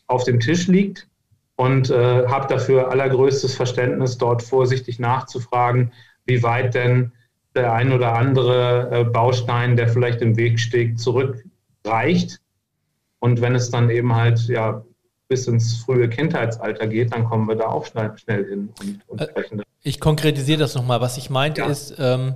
[0.06, 1.08] auf dem Tisch liegt
[1.56, 5.92] und äh, habe dafür allergrößtes Verständnis, dort vorsichtig nachzufragen,
[6.26, 7.14] wie weit denn
[7.58, 12.40] der ein oder andere äh, Baustein, der vielleicht im Weg steht, zurückreicht.
[13.20, 14.84] Und wenn es dann eben halt ja
[15.28, 19.22] bis ins frühe Kindheitsalter geht, dann kommen wir da auch schnell, schnell hin und, und
[19.22, 19.64] äh.
[19.84, 21.02] Ich konkretisiere das nochmal.
[21.02, 21.68] Was ich meinte ja.
[21.68, 22.36] ist, ähm,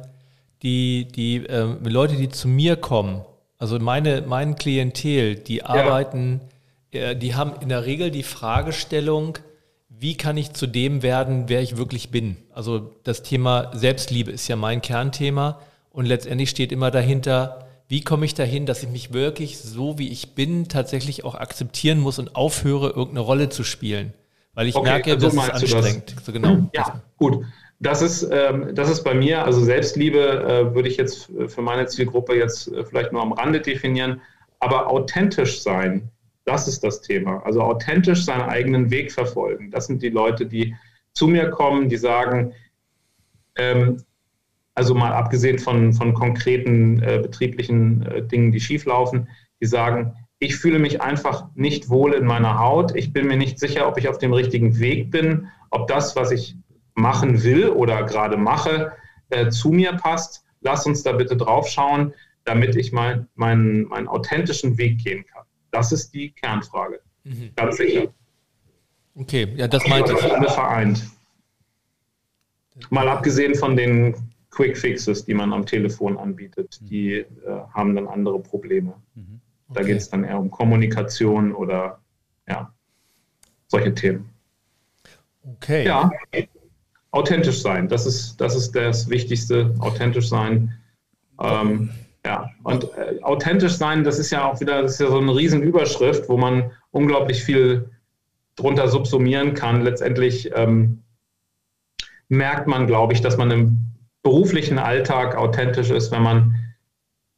[0.61, 3.21] die, die ähm, Leute, die zu mir kommen,
[3.57, 6.41] also meine, mein Klientel, die arbeiten,
[6.93, 7.11] ja.
[7.11, 9.37] äh, die haben in der Regel die Fragestellung,
[9.89, 12.37] wie kann ich zu dem werden, wer ich wirklich bin?
[12.53, 15.59] Also das Thema Selbstliebe ist ja mein Kernthema
[15.91, 20.09] und letztendlich steht immer dahinter, wie komme ich dahin, dass ich mich wirklich so wie
[20.09, 24.13] ich bin tatsächlich auch akzeptieren muss und aufhöre, irgendeine Rolle zu spielen.
[24.53, 26.13] Weil ich okay, merke, also das ist anstrengend.
[26.15, 26.25] Das?
[26.25, 26.69] So genau.
[26.73, 27.45] Ja, gut.
[27.79, 31.87] Das ist, ähm, das ist bei mir, also Selbstliebe äh, würde ich jetzt für meine
[31.87, 34.21] Zielgruppe jetzt äh, vielleicht nur am Rande definieren,
[34.59, 36.09] aber authentisch sein,
[36.45, 37.43] das ist das Thema.
[37.43, 39.71] Also authentisch seinen eigenen Weg verfolgen.
[39.71, 40.75] Das sind die Leute, die
[41.13, 42.53] zu mir kommen, die sagen,
[43.55, 44.03] ähm,
[44.73, 49.27] also mal abgesehen von, von konkreten äh, betrieblichen äh, Dingen, die schieflaufen,
[49.59, 52.95] die sagen, ich fühle mich einfach nicht wohl in meiner Haut.
[52.95, 56.31] Ich bin mir nicht sicher, ob ich auf dem richtigen Weg bin, ob das, was
[56.31, 56.55] ich
[56.95, 58.93] machen will oder gerade mache,
[59.29, 60.43] äh, zu mir passt.
[60.61, 65.43] Lass uns da bitte drauf schauen, damit ich mein, meinen, meinen authentischen Weg gehen kann.
[65.69, 67.01] Das ist die Kernfrage.
[67.23, 67.51] Mhm.
[67.55, 68.13] Ganz sicher.
[69.15, 70.23] Okay, ja, das meinte ich.
[70.23, 71.03] Alle vereint.
[72.89, 74.15] Mal abgesehen von den
[74.49, 76.85] Quick Fixes, die man am Telefon anbietet, mhm.
[76.87, 77.25] die äh,
[77.73, 78.93] haben dann andere Probleme.
[79.15, 79.41] Mhm.
[79.69, 79.79] Okay.
[79.79, 81.99] Da geht es dann eher um Kommunikation oder
[82.47, 82.73] ja,
[83.67, 84.29] solche Themen.
[85.43, 85.85] Okay.
[85.85, 86.11] Ja,
[87.11, 90.77] authentisch sein, das ist, das ist das Wichtigste, authentisch sein.
[91.41, 91.89] Ähm,
[92.25, 95.35] ja, und äh, authentisch sein, das ist ja auch wieder, das ist ja so eine
[95.35, 97.89] Riesenüberschrift, wo man unglaublich viel
[98.55, 99.81] drunter subsumieren kann.
[99.81, 101.03] Letztendlich ähm,
[102.29, 103.77] merkt man, glaube ich, dass man im
[104.23, 106.55] beruflichen Alltag authentisch ist, wenn man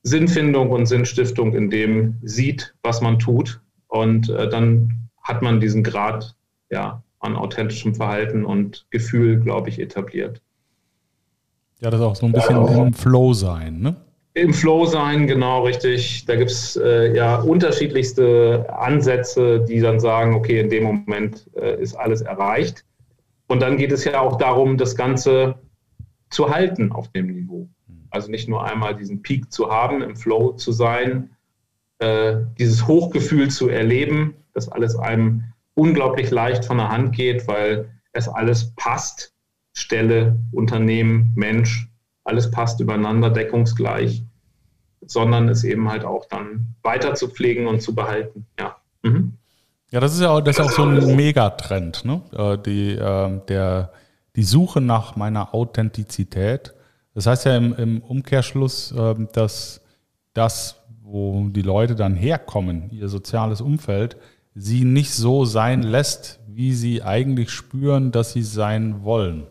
[0.03, 3.61] Sinnfindung und Sinnstiftung in dem sieht, was man tut.
[3.87, 6.35] Und äh, dann hat man diesen Grad
[6.69, 10.41] ja, an authentischem Verhalten und Gefühl, glaube ich, etabliert.
[11.79, 12.83] Ja, das ist auch so ein bisschen ja.
[12.83, 13.95] im Flow sein, ne?
[14.35, 16.25] Im Flow sein, genau richtig.
[16.25, 21.79] Da gibt es äh, ja unterschiedlichste Ansätze, die dann sagen, okay, in dem Moment äh,
[21.79, 22.83] ist alles erreicht.
[23.47, 25.55] Und dann geht es ja auch darum, das Ganze
[26.31, 27.69] zu halten auf dem Niveau.
[28.09, 31.29] Also nicht nur einmal diesen Peak zu haben, im Flow zu sein,
[31.99, 35.43] äh, dieses Hochgefühl zu erleben, dass alles einem
[35.75, 39.33] unglaublich leicht von der Hand geht, weil es alles passt.
[39.75, 41.87] Stelle, Unternehmen, Mensch,
[42.23, 44.23] alles passt übereinander, deckungsgleich,
[45.05, 48.45] sondern es eben halt auch dann weiter zu pflegen und zu behalten.
[48.59, 48.77] Ja.
[49.03, 49.33] Mhm.
[49.91, 52.21] Ja, das ist ja auch, das ist auch so ein Megatrend, ne?
[52.31, 53.91] Äh, die, äh, der,
[54.35, 56.73] die Suche nach meiner Authentizität.
[57.13, 59.81] Das heißt ja im, im Umkehrschluss, äh, dass
[60.33, 64.17] das, wo die Leute dann herkommen, ihr soziales Umfeld,
[64.55, 69.47] sie nicht so sein lässt, wie sie eigentlich spüren, dass sie sein wollen.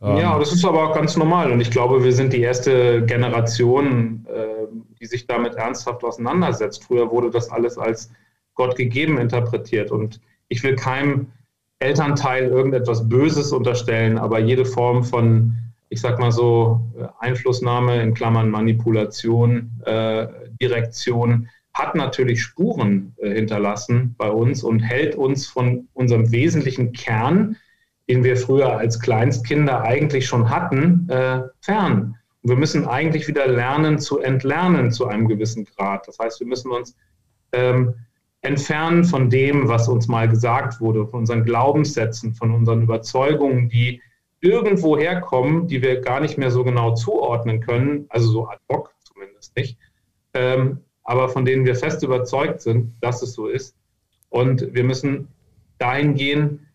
[0.00, 1.50] Ja, ähm, das ist aber auch ganz normal.
[1.52, 4.66] Und ich glaube, wir sind die erste Generation, äh,
[5.00, 6.84] die sich damit ernsthaft auseinandersetzt.
[6.84, 8.10] Früher wurde das alles als
[8.54, 9.90] Gott gegeben interpretiert.
[9.90, 11.28] Und ich will keinem
[11.78, 15.56] Elternteil irgendetwas Böses unterstellen, aber jede Form von,
[15.88, 16.80] ich sag mal so,
[17.18, 20.26] Einflussnahme in Klammern Manipulation, äh,
[20.60, 27.56] Direktion, hat natürlich Spuren äh, hinterlassen bei uns und hält uns von unserem wesentlichen Kern,
[28.08, 32.16] den wir früher als Kleinstkinder eigentlich schon hatten, äh, fern.
[32.42, 36.06] Und wir müssen eigentlich wieder lernen zu entlernen zu einem gewissen Grad.
[36.06, 36.96] Das heißt, wir müssen uns
[37.52, 37.94] ähm,
[38.42, 44.00] entfernen von dem, was uns mal gesagt wurde, von unseren Glaubenssätzen, von unseren Überzeugungen, die
[44.40, 48.94] irgendwo herkommen, die wir gar nicht mehr so genau zuordnen können, also so ad hoc
[49.02, 49.78] zumindest nicht,
[50.34, 53.76] ähm, aber von denen wir fest überzeugt sind, dass es so ist.
[54.28, 55.28] Und wir müssen
[55.78, 56.65] dahin gehen,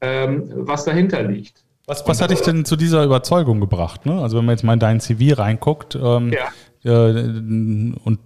[0.00, 1.64] ähm, was dahinter liegt.
[1.86, 4.04] Was, was hat dich denn zu dieser Überzeugung gebracht?
[4.04, 4.20] Ne?
[4.20, 7.08] Also wenn man jetzt mal in dein CV reinguckt ähm, ja.
[7.08, 8.18] äh, und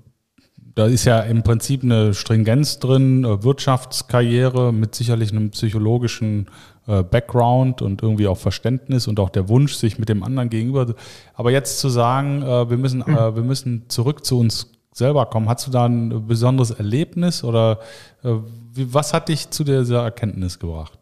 [0.75, 6.49] da ist ja im Prinzip eine Stringenz drin, äh, Wirtschaftskarriere mit sicherlich einem psychologischen
[6.89, 10.95] äh, Background und irgendwie auch Verständnis und auch der Wunsch, sich mit dem anderen gegenüber.
[11.35, 13.37] Aber jetzt zu sagen, äh, wir müssen, mhm.
[13.37, 17.79] wir müssen zurück zu uns selber kommen, hast du da ein besonderes Erlebnis oder
[18.23, 21.02] was hat dich zu dieser Erkenntnis gebracht?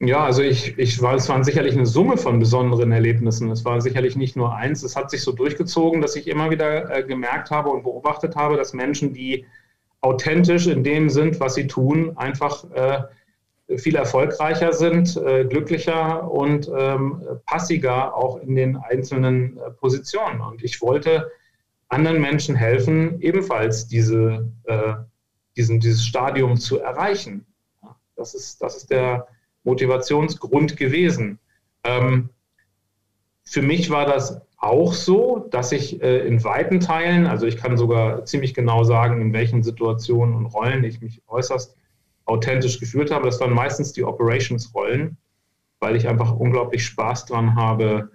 [0.00, 3.50] Ja, also ich, ich war, es waren sicherlich eine Summe von besonderen Erlebnissen.
[3.50, 4.84] Es war sicherlich nicht nur eins.
[4.84, 8.56] Es hat sich so durchgezogen, dass ich immer wieder äh, gemerkt habe und beobachtet habe,
[8.56, 9.44] dass Menschen, die
[10.00, 13.02] authentisch in dem sind, was sie tun, einfach äh,
[13.76, 20.40] viel erfolgreicher sind, äh, glücklicher und ähm, passiger auch in den einzelnen äh, Positionen.
[20.40, 21.28] Und ich wollte
[21.88, 24.94] anderen Menschen helfen, ebenfalls diese, äh,
[25.56, 27.44] diesen, dieses Stadium zu erreichen.
[28.14, 29.26] Das ist, das ist der
[29.64, 31.38] Motivationsgrund gewesen.
[31.84, 32.30] Ähm,
[33.44, 37.76] für mich war das auch so, dass ich äh, in weiten Teilen, also ich kann
[37.76, 41.76] sogar ziemlich genau sagen, in welchen Situationen und Rollen ich mich äußerst
[42.24, 43.26] authentisch gefühlt habe.
[43.26, 45.16] Das waren meistens die Operations-Rollen,
[45.80, 48.10] weil ich einfach unglaublich Spaß dran habe,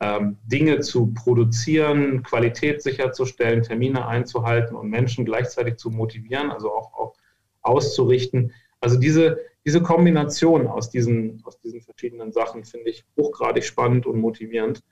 [0.00, 6.94] ähm, Dinge zu produzieren, Qualität sicherzustellen, Termine einzuhalten und Menschen gleichzeitig zu motivieren, also auch,
[6.94, 7.14] auch
[7.62, 8.52] auszurichten.
[8.80, 14.18] Also diese, diese Kombination aus diesen, aus diesen verschiedenen Sachen finde ich hochgradig spannend und
[14.18, 14.82] motivierend.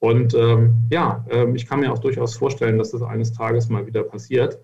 [0.00, 3.86] Und ähm, ja, ähm, ich kann mir auch durchaus vorstellen, dass das eines Tages mal
[3.86, 4.58] wieder passiert.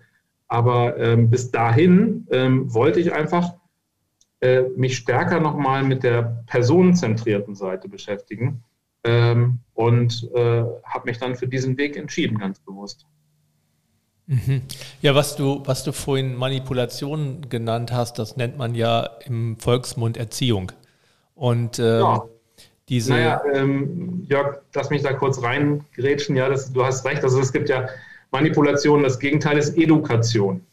[0.49, 3.53] Aber ähm, bis dahin ähm, wollte ich einfach
[4.41, 8.65] äh, mich stärker nochmal mit der personenzentrierten Seite beschäftigen
[9.05, 13.05] ähm, und äh, habe mich dann für diesen Weg entschieden, ganz bewusst.
[14.27, 14.63] Mhm.
[15.03, 20.15] Ja, was du, was du vorhin Manipulation genannt hast, das nennt man ja im Volksmund
[20.15, 20.71] Erziehung.
[21.35, 22.23] Und ähm, ja.
[22.87, 23.11] diese.
[23.11, 26.37] Naja, ähm, Jörg, lass mich da kurz reingrätschen.
[26.37, 27.21] Ja, das, du hast recht.
[27.21, 27.89] Also es gibt ja
[28.31, 30.65] Manipulation, das Gegenteil ist Education.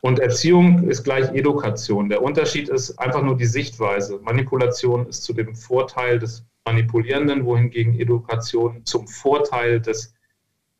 [0.00, 2.08] Und Erziehung ist gleich Education.
[2.08, 4.20] Der Unterschied ist einfach nur die Sichtweise.
[4.22, 10.14] Manipulation ist zu dem Vorteil des Manipulierenden, wohingegen Education zum Vorteil des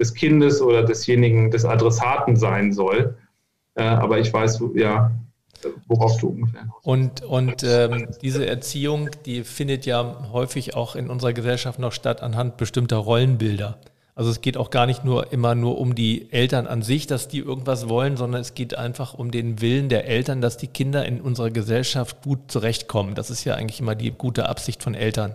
[0.01, 3.17] des Kindes oder desjenigen, des Adressaten sein soll.
[3.75, 5.13] Äh, aber ich weiß, ja,
[5.87, 11.35] worauf du ungefähr Und, und ähm, diese Erziehung, die findet ja häufig auch in unserer
[11.35, 13.79] Gesellschaft noch statt anhand bestimmter Rollenbilder.
[14.15, 17.29] Also es geht auch gar nicht nur immer nur um die Eltern an sich, dass
[17.29, 21.07] die irgendwas wollen, sondern es geht einfach um den Willen der Eltern, dass die Kinder
[21.07, 23.15] in unserer Gesellschaft gut zurechtkommen.
[23.15, 25.35] Das ist ja eigentlich immer die gute Absicht von Eltern.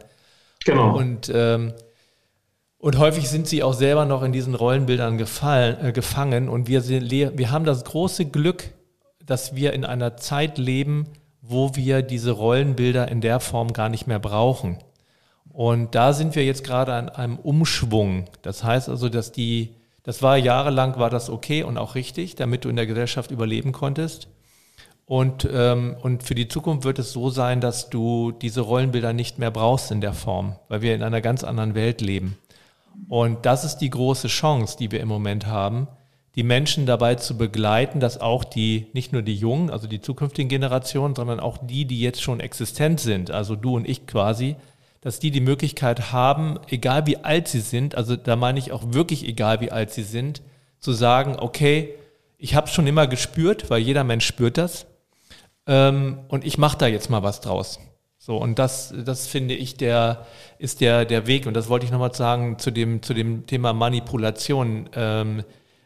[0.65, 0.95] Genau.
[0.97, 1.73] Und ähm,
[2.77, 6.49] und häufig sind sie auch selber noch in diesen Rollenbildern gefallen, äh, gefangen.
[6.49, 8.71] Und wir, sind, wir haben das große Glück,
[9.25, 11.07] dass wir in einer Zeit leben,
[11.41, 14.77] wo wir diese Rollenbilder in der Form gar nicht mehr brauchen.
[15.49, 18.25] Und da sind wir jetzt gerade an einem Umschwung.
[18.41, 22.65] Das heißt also, dass die, das war jahrelang war das okay und auch richtig, damit
[22.65, 24.27] du in der Gesellschaft überleben konntest.
[25.05, 29.39] Und, ähm, und für die Zukunft wird es so sein, dass du diese Rollenbilder nicht
[29.39, 32.37] mehr brauchst in der Form, weil wir in einer ganz anderen Welt leben.
[33.07, 35.87] Und das ist die große Chance, die wir im Moment haben,
[36.35, 40.49] die Menschen dabei zu begleiten, dass auch die, nicht nur die Jungen, also die zukünftigen
[40.49, 44.55] Generationen, sondern auch die, die jetzt schon existent sind, also du und ich quasi,
[44.99, 48.83] dass die die Möglichkeit haben, egal wie alt sie sind, also da meine ich auch
[48.87, 50.41] wirklich egal wie alt sie sind,
[50.79, 51.93] zu sagen, okay,
[52.37, 54.87] ich habe es schon immer gespürt, weil jeder Mensch spürt das,
[55.67, 57.79] ähm, und ich mache da jetzt mal was draus.
[58.25, 60.25] So, und das, das finde ich, der
[60.57, 61.45] ist der, der Weg.
[61.45, 64.89] Und das wollte ich nochmal sagen zu dem, zu dem Thema Manipulation.
[64.95, 65.43] Ähm,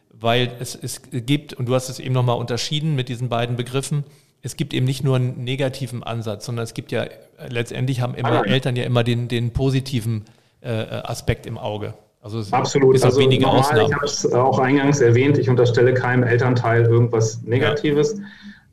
[0.08, 4.04] weil es, es gibt, und du hast es eben nochmal unterschieden mit diesen beiden Begriffen,
[4.40, 7.04] es gibt eben nicht nur einen negativen Ansatz, sondern es gibt ja,
[7.50, 10.24] letztendlich haben immer Eltern ja immer den, den positiven
[10.62, 11.92] äh, Aspekt im Auge.
[12.22, 12.96] Also Absolut.
[12.96, 13.86] Ist also wenige normal, Ausnahmen.
[13.86, 18.14] Ich habe es auch eingangs erwähnt, ich unterstelle keinem Elternteil irgendwas Negatives.
[18.16, 18.24] Ja.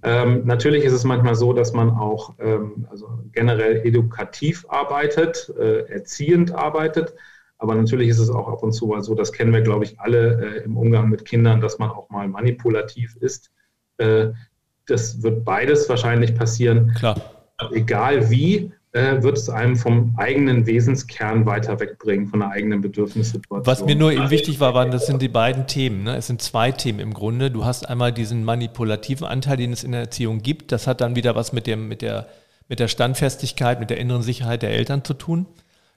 [0.04, 5.82] Ähm, natürlich ist es manchmal so, dass man auch ähm, also generell edukativ arbeitet, äh,
[5.90, 7.16] erziehend arbeitet.
[7.58, 10.00] Aber natürlich ist es auch ab und zu mal so, das kennen wir, glaube ich,
[10.00, 13.52] alle äh, im Umgang mit Kindern, dass man auch mal manipulativ ist.
[13.98, 14.30] Äh,
[14.86, 16.94] das wird beides wahrscheinlich passieren.
[16.98, 17.20] Klar.
[17.72, 18.72] Egal wie,
[19.24, 23.66] wird es einem vom eigenen Wesenskern weiter wegbringen, von der eigenen Bedürfnissituation.
[23.66, 26.04] Was mir nur eben wichtig war, waren, das sind die beiden Themen.
[26.04, 26.16] Ne?
[26.16, 27.52] Es sind zwei Themen im Grunde.
[27.52, 30.72] Du hast einmal diesen manipulativen Anteil, den es in der Erziehung gibt.
[30.72, 32.28] Das hat dann wieder was mit, dem, mit, der,
[32.68, 35.46] mit der Standfestigkeit, mit der inneren Sicherheit der Eltern zu tun.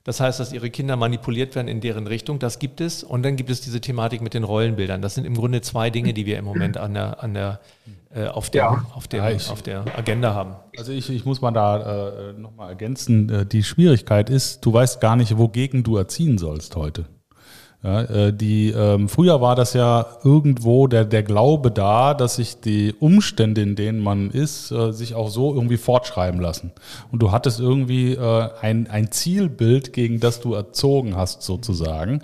[0.04, 3.04] Das heißt, dass ihre Kinder manipuliert werden in deren Richtung, das gibt es.
[3.04, 5.02] Und dann gibt es diese Thematik mit den Rollenbildern.
[5.02, 7.60] Das sind im Grunde zwei Dinge, die wir im Moment an der, an der,
[8.14, 8.86] äh, auf, der, ja.
[8.94, 10.56] auf, der, ja, ich, auf der Agenda haben.
[10.78, 15.00] Also ich, ich muss mal da äh, nochmal ergänzen, äh, die Schwierigkeit ist, du weißt
[15.00, 17.04] gar nicht, wogegen du erziehen sollst heute.
[17.82, 22.60] Ja, äh, die, ähm, früher war das ja irgendwo der, der Glaube da, dass sich
[22.60, 26.72] die Umstände, in denen man ist, äh, sich auch so irgendwie fortschreiben lassen.
[27.10, 32.20] Und du hattest irgendwie äh, ein, ein Zielbild, gegen das du erzogen hast, sozusagen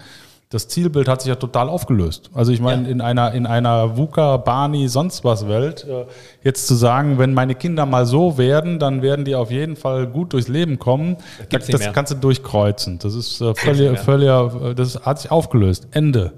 [0.49, 2.31] das Zielbild hat sich ja total aufgelöst.
[2.33, 2.89] Also ich meine, ja.
[2.89, 6.07] in einer, in einer VUCA, Barney, sonst was Welt, äh,
[6.45, 10.07] jetzt zu sagen, wenn meine Kinder mal so werden, dann werden die auf jeden Fall
[10.07, 11.17] gut durchs Leben kommen,
[11.51, 12.99] das, das kannst du durchkreuzen.
[13.01, 15.89] Das ist äh, völlig, völlig, äh, das hat sich aufgelöst.
[15.91, 16.33] Ende.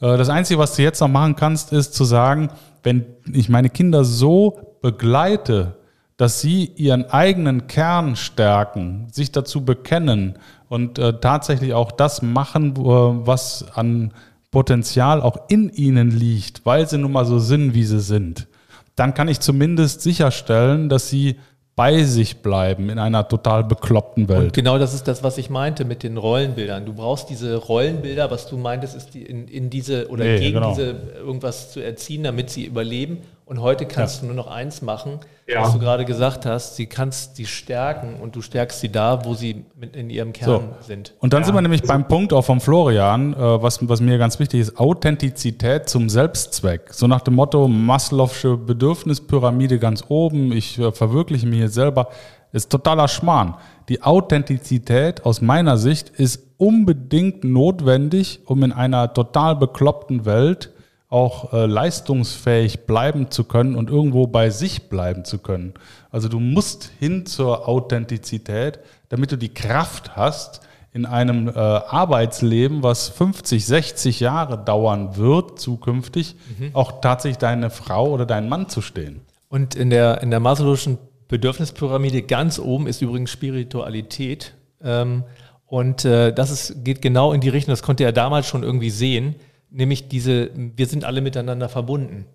[0.00, 2.50] Äh, das Einzige, was du jetzt noch machen kannst, ist zu sagen,
[2.82, 5.76] wenn ich meine Kinder so begleite,
[6.16, 10.38] dass sie ihren eigenen Kern stärken, sich dazu bekennen
[10.74, 14.12] und äh, tatsächlich auch das machen, was an
[14.50, 18.48] Potenzial auch in ihnen liegt, weil sie nun mal so sind, wie sie sind,
[18.96, 21.36] dann kann ich zumindest sicherstellen, dass sie
[21.76, 24.42] bei sich bleiben in einer total bekloppten Welt.
[24.42, 26.86] Und genau das ist das, was ich meinte mit den Rollenbildern.
[26.86, 30.54] Du brauchst diese Rollenbilder, was du meintest, ist die in, in diese oder nee, gegen
[30.54, 30.70] genau.
[30.70, 33.18] diese irgendwas zu erziehen, damit sie überleben.
[33.46, 34.20] Und heute kannst ja.
[34.22, 35.60] du nur noch eins machen, ja.
[35.60, 36.76] was du gerade gesagt hast.
[36.76, 40.86] Sie kannst sie stärken und du stärkst sie da, wo sie in ihrem Kern so.
[40.86, 41.12] sind.
[41.20, 41.46] Und dann ja.
[41.46, 44.78] sind wir nämlich beim Punkt auch von Florian, äh, was, was mir ganz wichtig ist,
[44.78, 46.94] Authentizität zum Selbstzweck.
[46.94, 52.08] So nach dem Motto Maslow'sche Bedürfnispyramide ganz oben, ich äh, verwirkliche mich jetzt selber,
[52.52, 53.56] ist totaler Schmarrn.
[53.90, 60.70] Die Authentizität aus meiner Sicht ist unbedingt notwendig, um in einer total bekloppten Welt
[61.14, 65.74] auch äh, leistungsfähig bleiben zu können und irgendwo bei sich bleiben zu können.
[66.10, 70.62] Also du musst hin zur Authentizität, damit du die Kraft hast,
[70.92, 76.70] in einem äh, Arbeitsleben, was 50, 60 Jahre dauern wird, zukünftig, mhm.
[76.72, 79.20] auch tatsächlich deine Frau oder deinen Mann zu stehen.
[79.48, 80.98] Und in der, in der Maslow'schen
[81.28, 84.54] Bedürfnispyramide ganz oben ist übrigens Spiritualität.
[84.82, 85.22] Ähm,
[85.66, 88.90] und äh, das ist, geht genau in die Richtung, das konnte er damals schon irgendwie
[88.90, 89.36] sehen
[89.74, 92.26] nämlich diese, wir sind alle miteinander verbunden.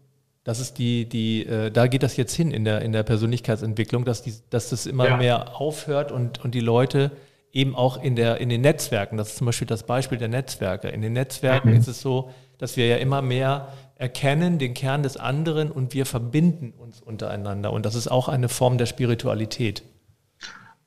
[0.44, 4.06] Das ist die, die, äh, da geht das jetzt hin in der, in der Persönlichkeitsentwicklung,
[4.06, 5.18] dass, die, dass das immer ja.
[5.18, 7.12] mehr aufhört und, und die Leute
[7.52, 10.90] eben auch in, der, in den Netzwerken, das ist zum Beispiel das Beispiel der Netzwerke.
[10.90, 11.78] In den Netzwerken mhm.
[11.78, 16.06] ist es so, dass wir ja immer mehr erkennen den Kern des anderen und wir
[16.06, 17.74] verbinden uns untereinander.
[17.74, 19.84] Und das ist auch eine Form der Spiritualität.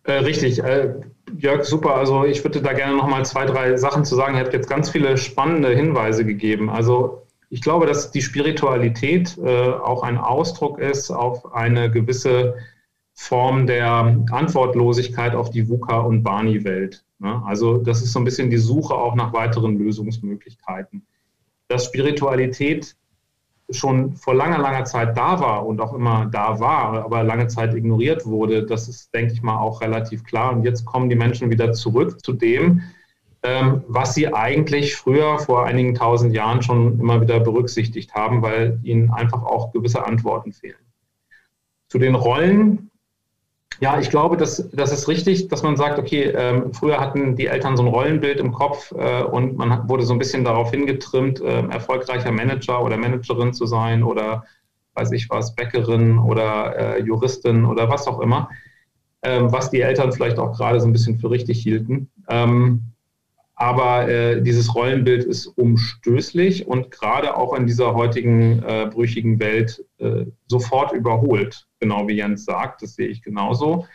[0.05, 0.63] Äh, richtig.
[0.63, 0.95] Äh,
[1.39, 1.95] Jörg, super.
[1.95, 4.37] Also ich würde da gerne noch mal zwei, drei Sachen zu sagen.
[4.37, 6.69] Ihr habt jetzt ganz viele spannende Hinweise gegeben.
[6.71, 12.55] Also ich glaube, dass die Spiritualität äh, auch ein Ausdruck ist auf eine gewisse
[13.15, 17.05] Form der Antwortlosigkeit auf die VUCA- und Barney-Welt.
[17.19, 17.43] Ne?
[17.45, 21.07] Also das ist so ein bisschen die Suche auch nach weiteren Lösungsmöglichkeiten.
[21.69, 22.97] Dass Spiritualität
[23.77, 27.75] schon vor langer, langer Zeit da war und auch immer da war, aber lange Zeit
[27.75, 30.53] ignoriert wurde, das ist, denke ich mal, auch relativ klar.
[30.53, 32.83] Und jetzt kommen die Menschen wieder zurück zu dem,
[33.43, 38.79] ähm, was sie eigentlich früher, vor einigen tausend Jahren schon immer wieder berücksichtigt haben, weil
[38.85, 40.77] ihnen einfach auch gewisse Antworten fehlen.
[41.89, 42.92] Zu den Rollen
[43.83, 47.47] ja, ich glaube, das, das ist richtig, dass man sagt, okay, ähm, früher hatten die
[47.47, 50.71] Eltern so ein Rollenbild im Kopf äh, und man hat, wurde so ein bisschen darauf
[50.71, 54.45] hingetrimmt, äh, erfolgreicher Manager oder Managerin zu sein oder
[54.95, 58.51] weiß ich was, Bäckerin oder äh, Juristin oder was auch immer,
[59.25, 62.09] ähm, was die Eltern vielleicht auch gerade so ein bisschen für richtig hielten.
[62.29, 62.83] Ähm,
[63.57, 69.85] aber äh, dieses Rollenbild ist umstößlich und gerade auch in dieser heutigen äh, brüchigen Welt
[69.99, 73.87] äh, sofort überholt, genau wie Jens sagt, das sehe ich genauso.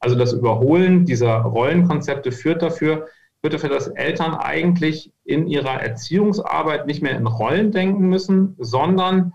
[0.00, 3.08] Also das Überholen dieser Rollenkonzepte führt dafür,
[3.40, 9.34] führt dafür, dass Eltern eigentlich in ihrer Erziehungsarbeit nicht mehr in Rollen denken müssen, sondern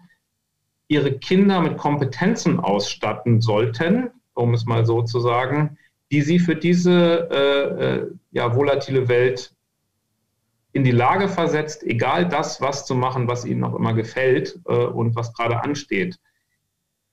[0.87, 5.77] ihre Kinder mit Kompetenzen ausstatten sollten, um es mal so zu sagen,
[6.11, 9.53] die sie für diese äh, äh, ja, volatile Welt
[10.71, 14.73] in die Lage versetzt, egal das, was zu machen, was ihnen noch immer gefällt äh,
[14.73, 16.19] und was gerade ansteht.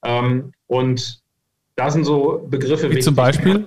[0.04, 1.22] Ähm, und
[1.76, 3.66] da sind so Begriffe wie zum Beispiel?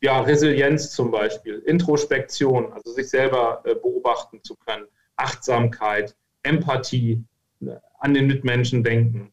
[0.00, 4.86] Ja, Resilienz zum Beispiel, Introspektion, also sich selber äh, beobachten zu können,
[5.16, 7.24] Achtsamkeit, Empathie,
[7.60, 9.32] äh, an den Mitmenschen denken.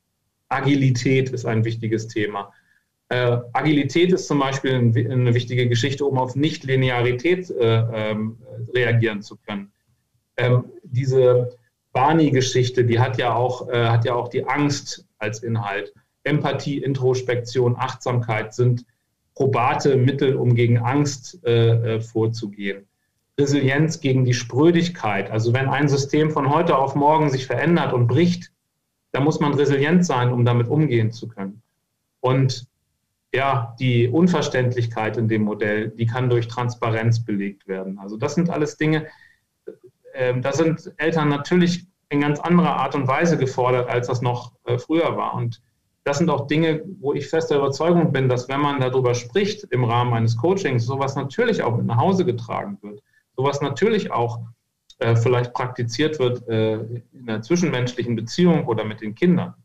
[0.50, 2.54] Agilität ist ein wichtiges Thema.
[3.10, 8.38] Äh, Agilität ist zum Beispiel eine wichtige Geschichte, um auf Nichtlinearität äh, ähm,
[8.74, 9.72] reagieren zu können.
[10.38, 11.56] Ähm, diese
[11.94, 15.94] Barney-Geschichte, die hat ja, auch, äh, hat ja auch die Angst als Inhalt.
[16.26, 18.86] Empathie, Introspektion, Achtsamkeit sind
[19.36, 22.88] probate Mittel, um gegen Angst äh, äh, vorzugehen.
[23.40, 25.30] Resilienz gegen die Sprödigkeit.
[25.30, 28.52] Also wenn ein System von heute auf morgen sich verändert und bricht,
[29.12, 31.62] dann muss man resilient sein, um damit umgehen zu können.
[32.22, 32.68] Und
[33.34, 38.00] ja, die Unverständlichkeit in dem Modell, die kann durch Transparenz belegt werden.
[38.00, 39.08] Also das sind alles Dinge,
[40.14, 44.54] äh, da sind Eltern natürlich in ganz anderer Art und Weise gefordert, als das noch
[44.64, 45.34] äh, früher war.
[45.36, 45.62] Und
[46.06, 49.84] das sind auch Dinge, wo ich fester Überzeugung bin, dass wenn man darüber spricht im
[49.84, 53.02] Rahmen eines Coachings, sowas natürlich auch mit nach Hause getragen wird.
[53.36, 54.40] Sowas natürlich auch
[55.00, 59.56] äh, vielleicht praktiziert wird äh, in einer zwischenmenschlichen Beziehung oder mit den Kindern.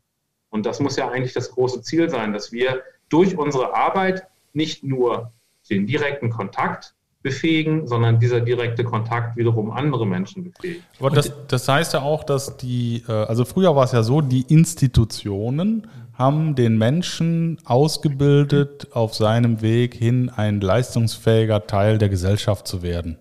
[0.49, 4.83] Und das muss ja eigentlich das große Ziel sein, dass wir durch unsere Arbeit nicht
[4.83, 5.31] nur
[5.69, 10.83] den direkten Kontakt befähigen, sondern dieser direkte Kontakt wiederum andere Menschen befähigen.
[10.99, 14.21] Aber das, das heißt ja auch, dass die, äh, also früher war es ja so,
[14.21, 22.67] die Institutionen haben den Menschen ausgebildet, auf seinem Weg hin ein leistungsfähiger Teil der Gesellschaft
[22.67, 23.17] zu werden.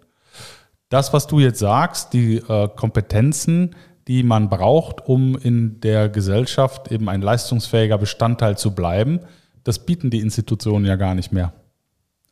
[0.88, 3.76] Das, was du jetzt sagst, die äh, Kompetenzen,
[4.09, 9.20] die man braucht, um in der Gesellschaft eben ein leistungsfähiger Bestandteil zu bleiben,
[9.62, 11.53] das bieten die Institutionen ja gar nicht mehr.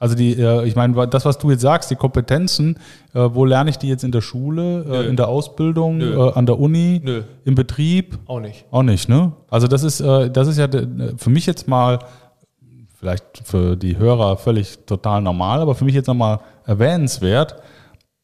[0.00, 2.76] Also die, äh, ich meine, das, was du jetzt sagst, die Kompetenzen,
[3.14, 6.30] äh, wo lerne ich die jetzt in der Schule, äh, in der Ausbildung, Nö.
[6.30, 7.22] an der Uni, Nö.
[7.44, 8.16] im Betrieb?
[8.26, 8.64] Auch nicht.
[8.70, 9.32] Auch nicht, ne?
[9.50, 10.68] Also das ist, das ist ja
[11.16, 11.98] für mich jetzt mal,
[12.94, 17.56] vielleicht für die Hörer völlig total normal, aber für mich jetzt nochmal erwähnenswert,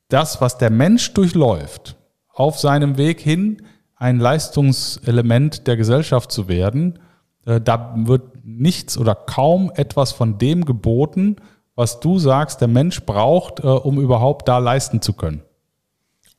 [0.09, 1.97] das, was der Mensch durchläuft,
[2.33, 3.63] auf seinem Weg hin,
[3.97, 6.99] ein Leistungselement der Gesellschaft zu werden,
[7.45, 11.37] da wird nichts oder kaum etwas von dem geboten,
[11.77, 15.43] was du sagst, der Mensch braucht, äh, um überhaupt da leisten zu können.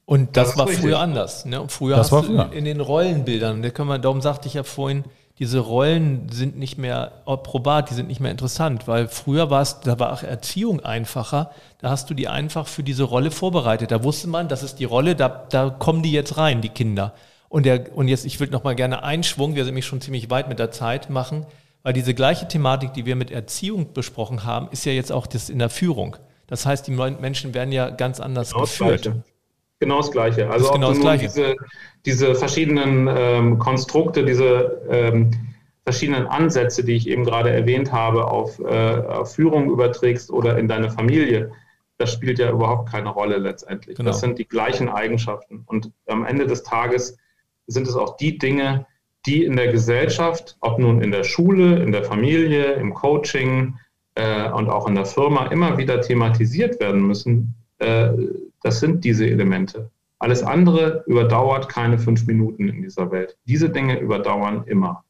[0.05, 1.45] Und das, das war früher anders.
[1.45, 1.65] Ne?
[1.67, 4.63] Früher das hast du in, in, den Rollenbildern, da können wir, darum sagte ich ja
[4.63, 5.03] vorhin,
[5.39, 9.81] diese Rollen sind nicht mehr probat, die sind nicht mehr interessant, weil früher war es,
[9.81, 13.91] da war auch Erziehung einfacher, da hast du die einfach für diese Rolle vorbereitet.
[13.91, 17.13] Da wusste man, das ist die Rolle, da, da kommen die jetzt rein, die Kinder.
[17.49, 20.29] Und, der, und jetzt, ich würde noch mal gerne Einschwung, wir sind nämlich schon ziemlich
[20.29, 21.45] weit mit der Zeit, machen.
[21.85, 25.51] Weil diese gleiche Thematik, die wir mit Erziehung besprochen haben, ist ja jetzt auch das
[25.51, 26.17] in der Führung.
[26.47, 29.05] Das heißt, die Menschen werden ja ganz anders genau geführt.
[29.05, 29.13] Das
[29.77, 30.49] genau das Gleiche.
[30.49, 31.25] Also genau das Gleiche.
[31.27, 31.55] Diese,
[32.03, 35.29] diese, verschiedenen ähm, Konstrukte, diese ähm,
[35.83, 40.67] verschiedenen Ansätze, die ich eben gerade erwähnt habe, auf, äh, auf, Führung überträgst oder in
[40.67, 41.51] deine Familie,
[41.99, 43.95] das spielt ja überhaupt keine Rolle letztendlich.
[43.95, 44.09] Genau.
[44.09, 45.61] Das sind die gleichen Eigenschaften.
[45.67, 47.15] Und am Ende des Tages
[47.67, 48.87] sind es auch die Dinge,
[49.25, 53.75] die in der Gesellschaft, ob nun in der Schule, in der Familie, im Coaching
[54.15, 58.09] äh, und auch in der Firma immer wieder thematisiert werden müssen, äh,
[58.61, 59.89] das sind diese Elemente.
[60.19, 63.37] Alles andere überdauert keine fünf Minuten in dieser Welt.
[63.45, 65.03] Diese Dinge überdauern immer.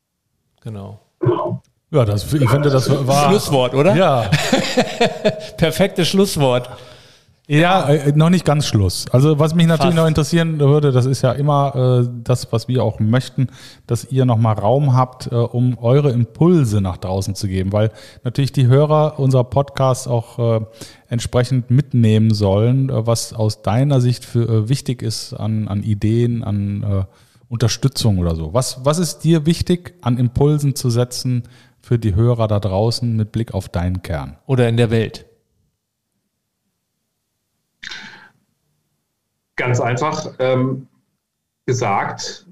[0.61, 0.99] Genau.
[1.91, 3.29] Ja, das, ich finde, das war.
[3.29, 3.95] Schlusswort, oder?
[3.95, 4.29] Ja.
[5.57, 6.69] Perfektes Schlusswort.
[7.47, 9.05] Ja, äh, noch nicht ganz Schluss.
[9.11, 9.97] Also was mich natürlich Fast.
[9.97, 13.47] noch interessieren würde, das ist ja immer äh, das, was wir auch möchten,
[13.85, 17.91] dass ihr nochmal Raum habt, äh, um eure Impulse nach draußen zu geben, weil
[18.23, 20.65] natürlich die Hörer unserer Podcasts auch äh,
[21.07, 26.43] entsprechend mitnehmen sollen, äh, was aus deiner Sicht für äh, wichtig ist an, an Ideen,
[26.43, 27.03] an äh,
[27.47, 28.55] Unterstützung oder so.
[28.55, 31.43] Was, was ist dir wichtig, an Impulsen zu setzen
[31.79, 34.37] für die Hörer da draußen mit Blick auf deinen Kern?
[34.47, 35.27] Oder in der Welt?
[39.55, 40.87] Ganz einfach ähm,
[41.65, 42.45] gesagt,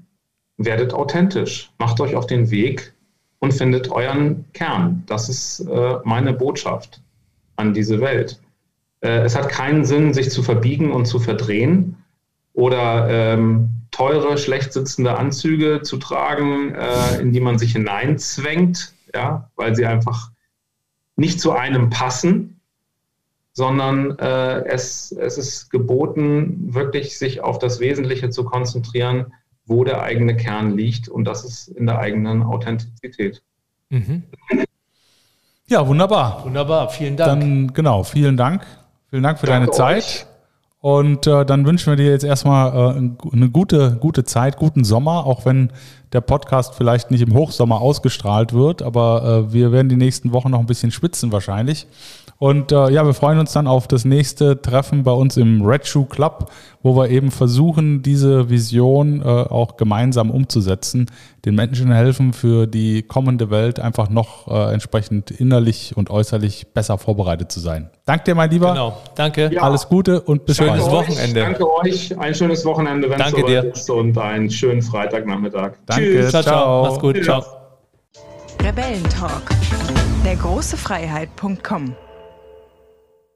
[0.56, 2.94] werdet authentisch, macht euch auf den Weg
[3.38, 5.02] und findet euren Kern.
[5.06, 7.02] Das ist äh, meine Botschaft
[7.56, 8.40] an diese Welt.
[9.00, 11.96] Äh, es hat keinen Sinn, sich zu verbiegen und zu verdrehen
[12.54, 19.50] oder ähm, teure, schlecht sitzende Anzüge zu tragen, äh, in die man sich hineinzwängt, ja,
[19.56, 20.30] weil sie einfach
[21.16, 22.53] nicht zu einem passen,
[23.54, 29.32] sondern äh, es, es ist geboten, wirklich sich auf das Wesentliche zu konzentrieren,
[29.64, 33.42] wo der eigene Kern liegt und das ist in der eigenen Authentizität.
[33.90, 34.24] Mhm.
[35.66, 36.44] Ja, wunderbar.
[36.44, 37.40] Wunderbar, vielen Dank.
[37.40, 38.66] Dann genau, vielen Dank.
[39.08, 40.04] Vielen Dank für Danke deine Zeit.
[40.04, 40.26] Euch.
[40.80, 45.24] Und äh, dann wünschen wir dir jetzt erstmal äh, eine gute, gute Zeit, guten Sommer,
[45.24, 45.70] auch wenn
[46.12, 50.50] der Podcast vielleicht nicht im Hochsommer ausgestrahlt wird, aber äh, wir werden die nächsten Wochen
[50.50, 51.86] noch ein bisschen spitzen wahrscheinlich.
[52.38, 55.86] Und äh, ja, wir freuen uns dann auf das nächste Treffen bei uns im Red
[55.86, 56.50] Shoe Club,
[56.82, 61.06] wo wir eben versuchen, diese Vision äh, auch gemeinsam umzusetzen,
[61.44, 66.98] den Menschen helfen, für die kommende Welt einfach noch äh, entsprechend innerlich und äußerlich besser
[66.98, 67.90] vorbereitet zu sein.
[68.04, 68.72] Danke dir, mein Lieber.
[68.72, 69.50] Genau, danke.
[69.52, 69.62] Ja.
[69.62, 71.40] Alles Gute und bis schönes Wochenende.
[71.40, 73.64] Danke euch, ein schönes Wochenende, wenn danke es dir.
[73.72, 75.74] ist und einen schönen Freitagnachmittag.
[75.86, 76.30] Danke, Tschüss.
[76.30, 76.82] ciao, ciao.
[76.82, 77.26] Mach's gut, Tschüss.
[77.26, 77.42] ciao.
[78.62, 79.42] Rebellentalk,
[80.24, 81.94] der große Freiheit.com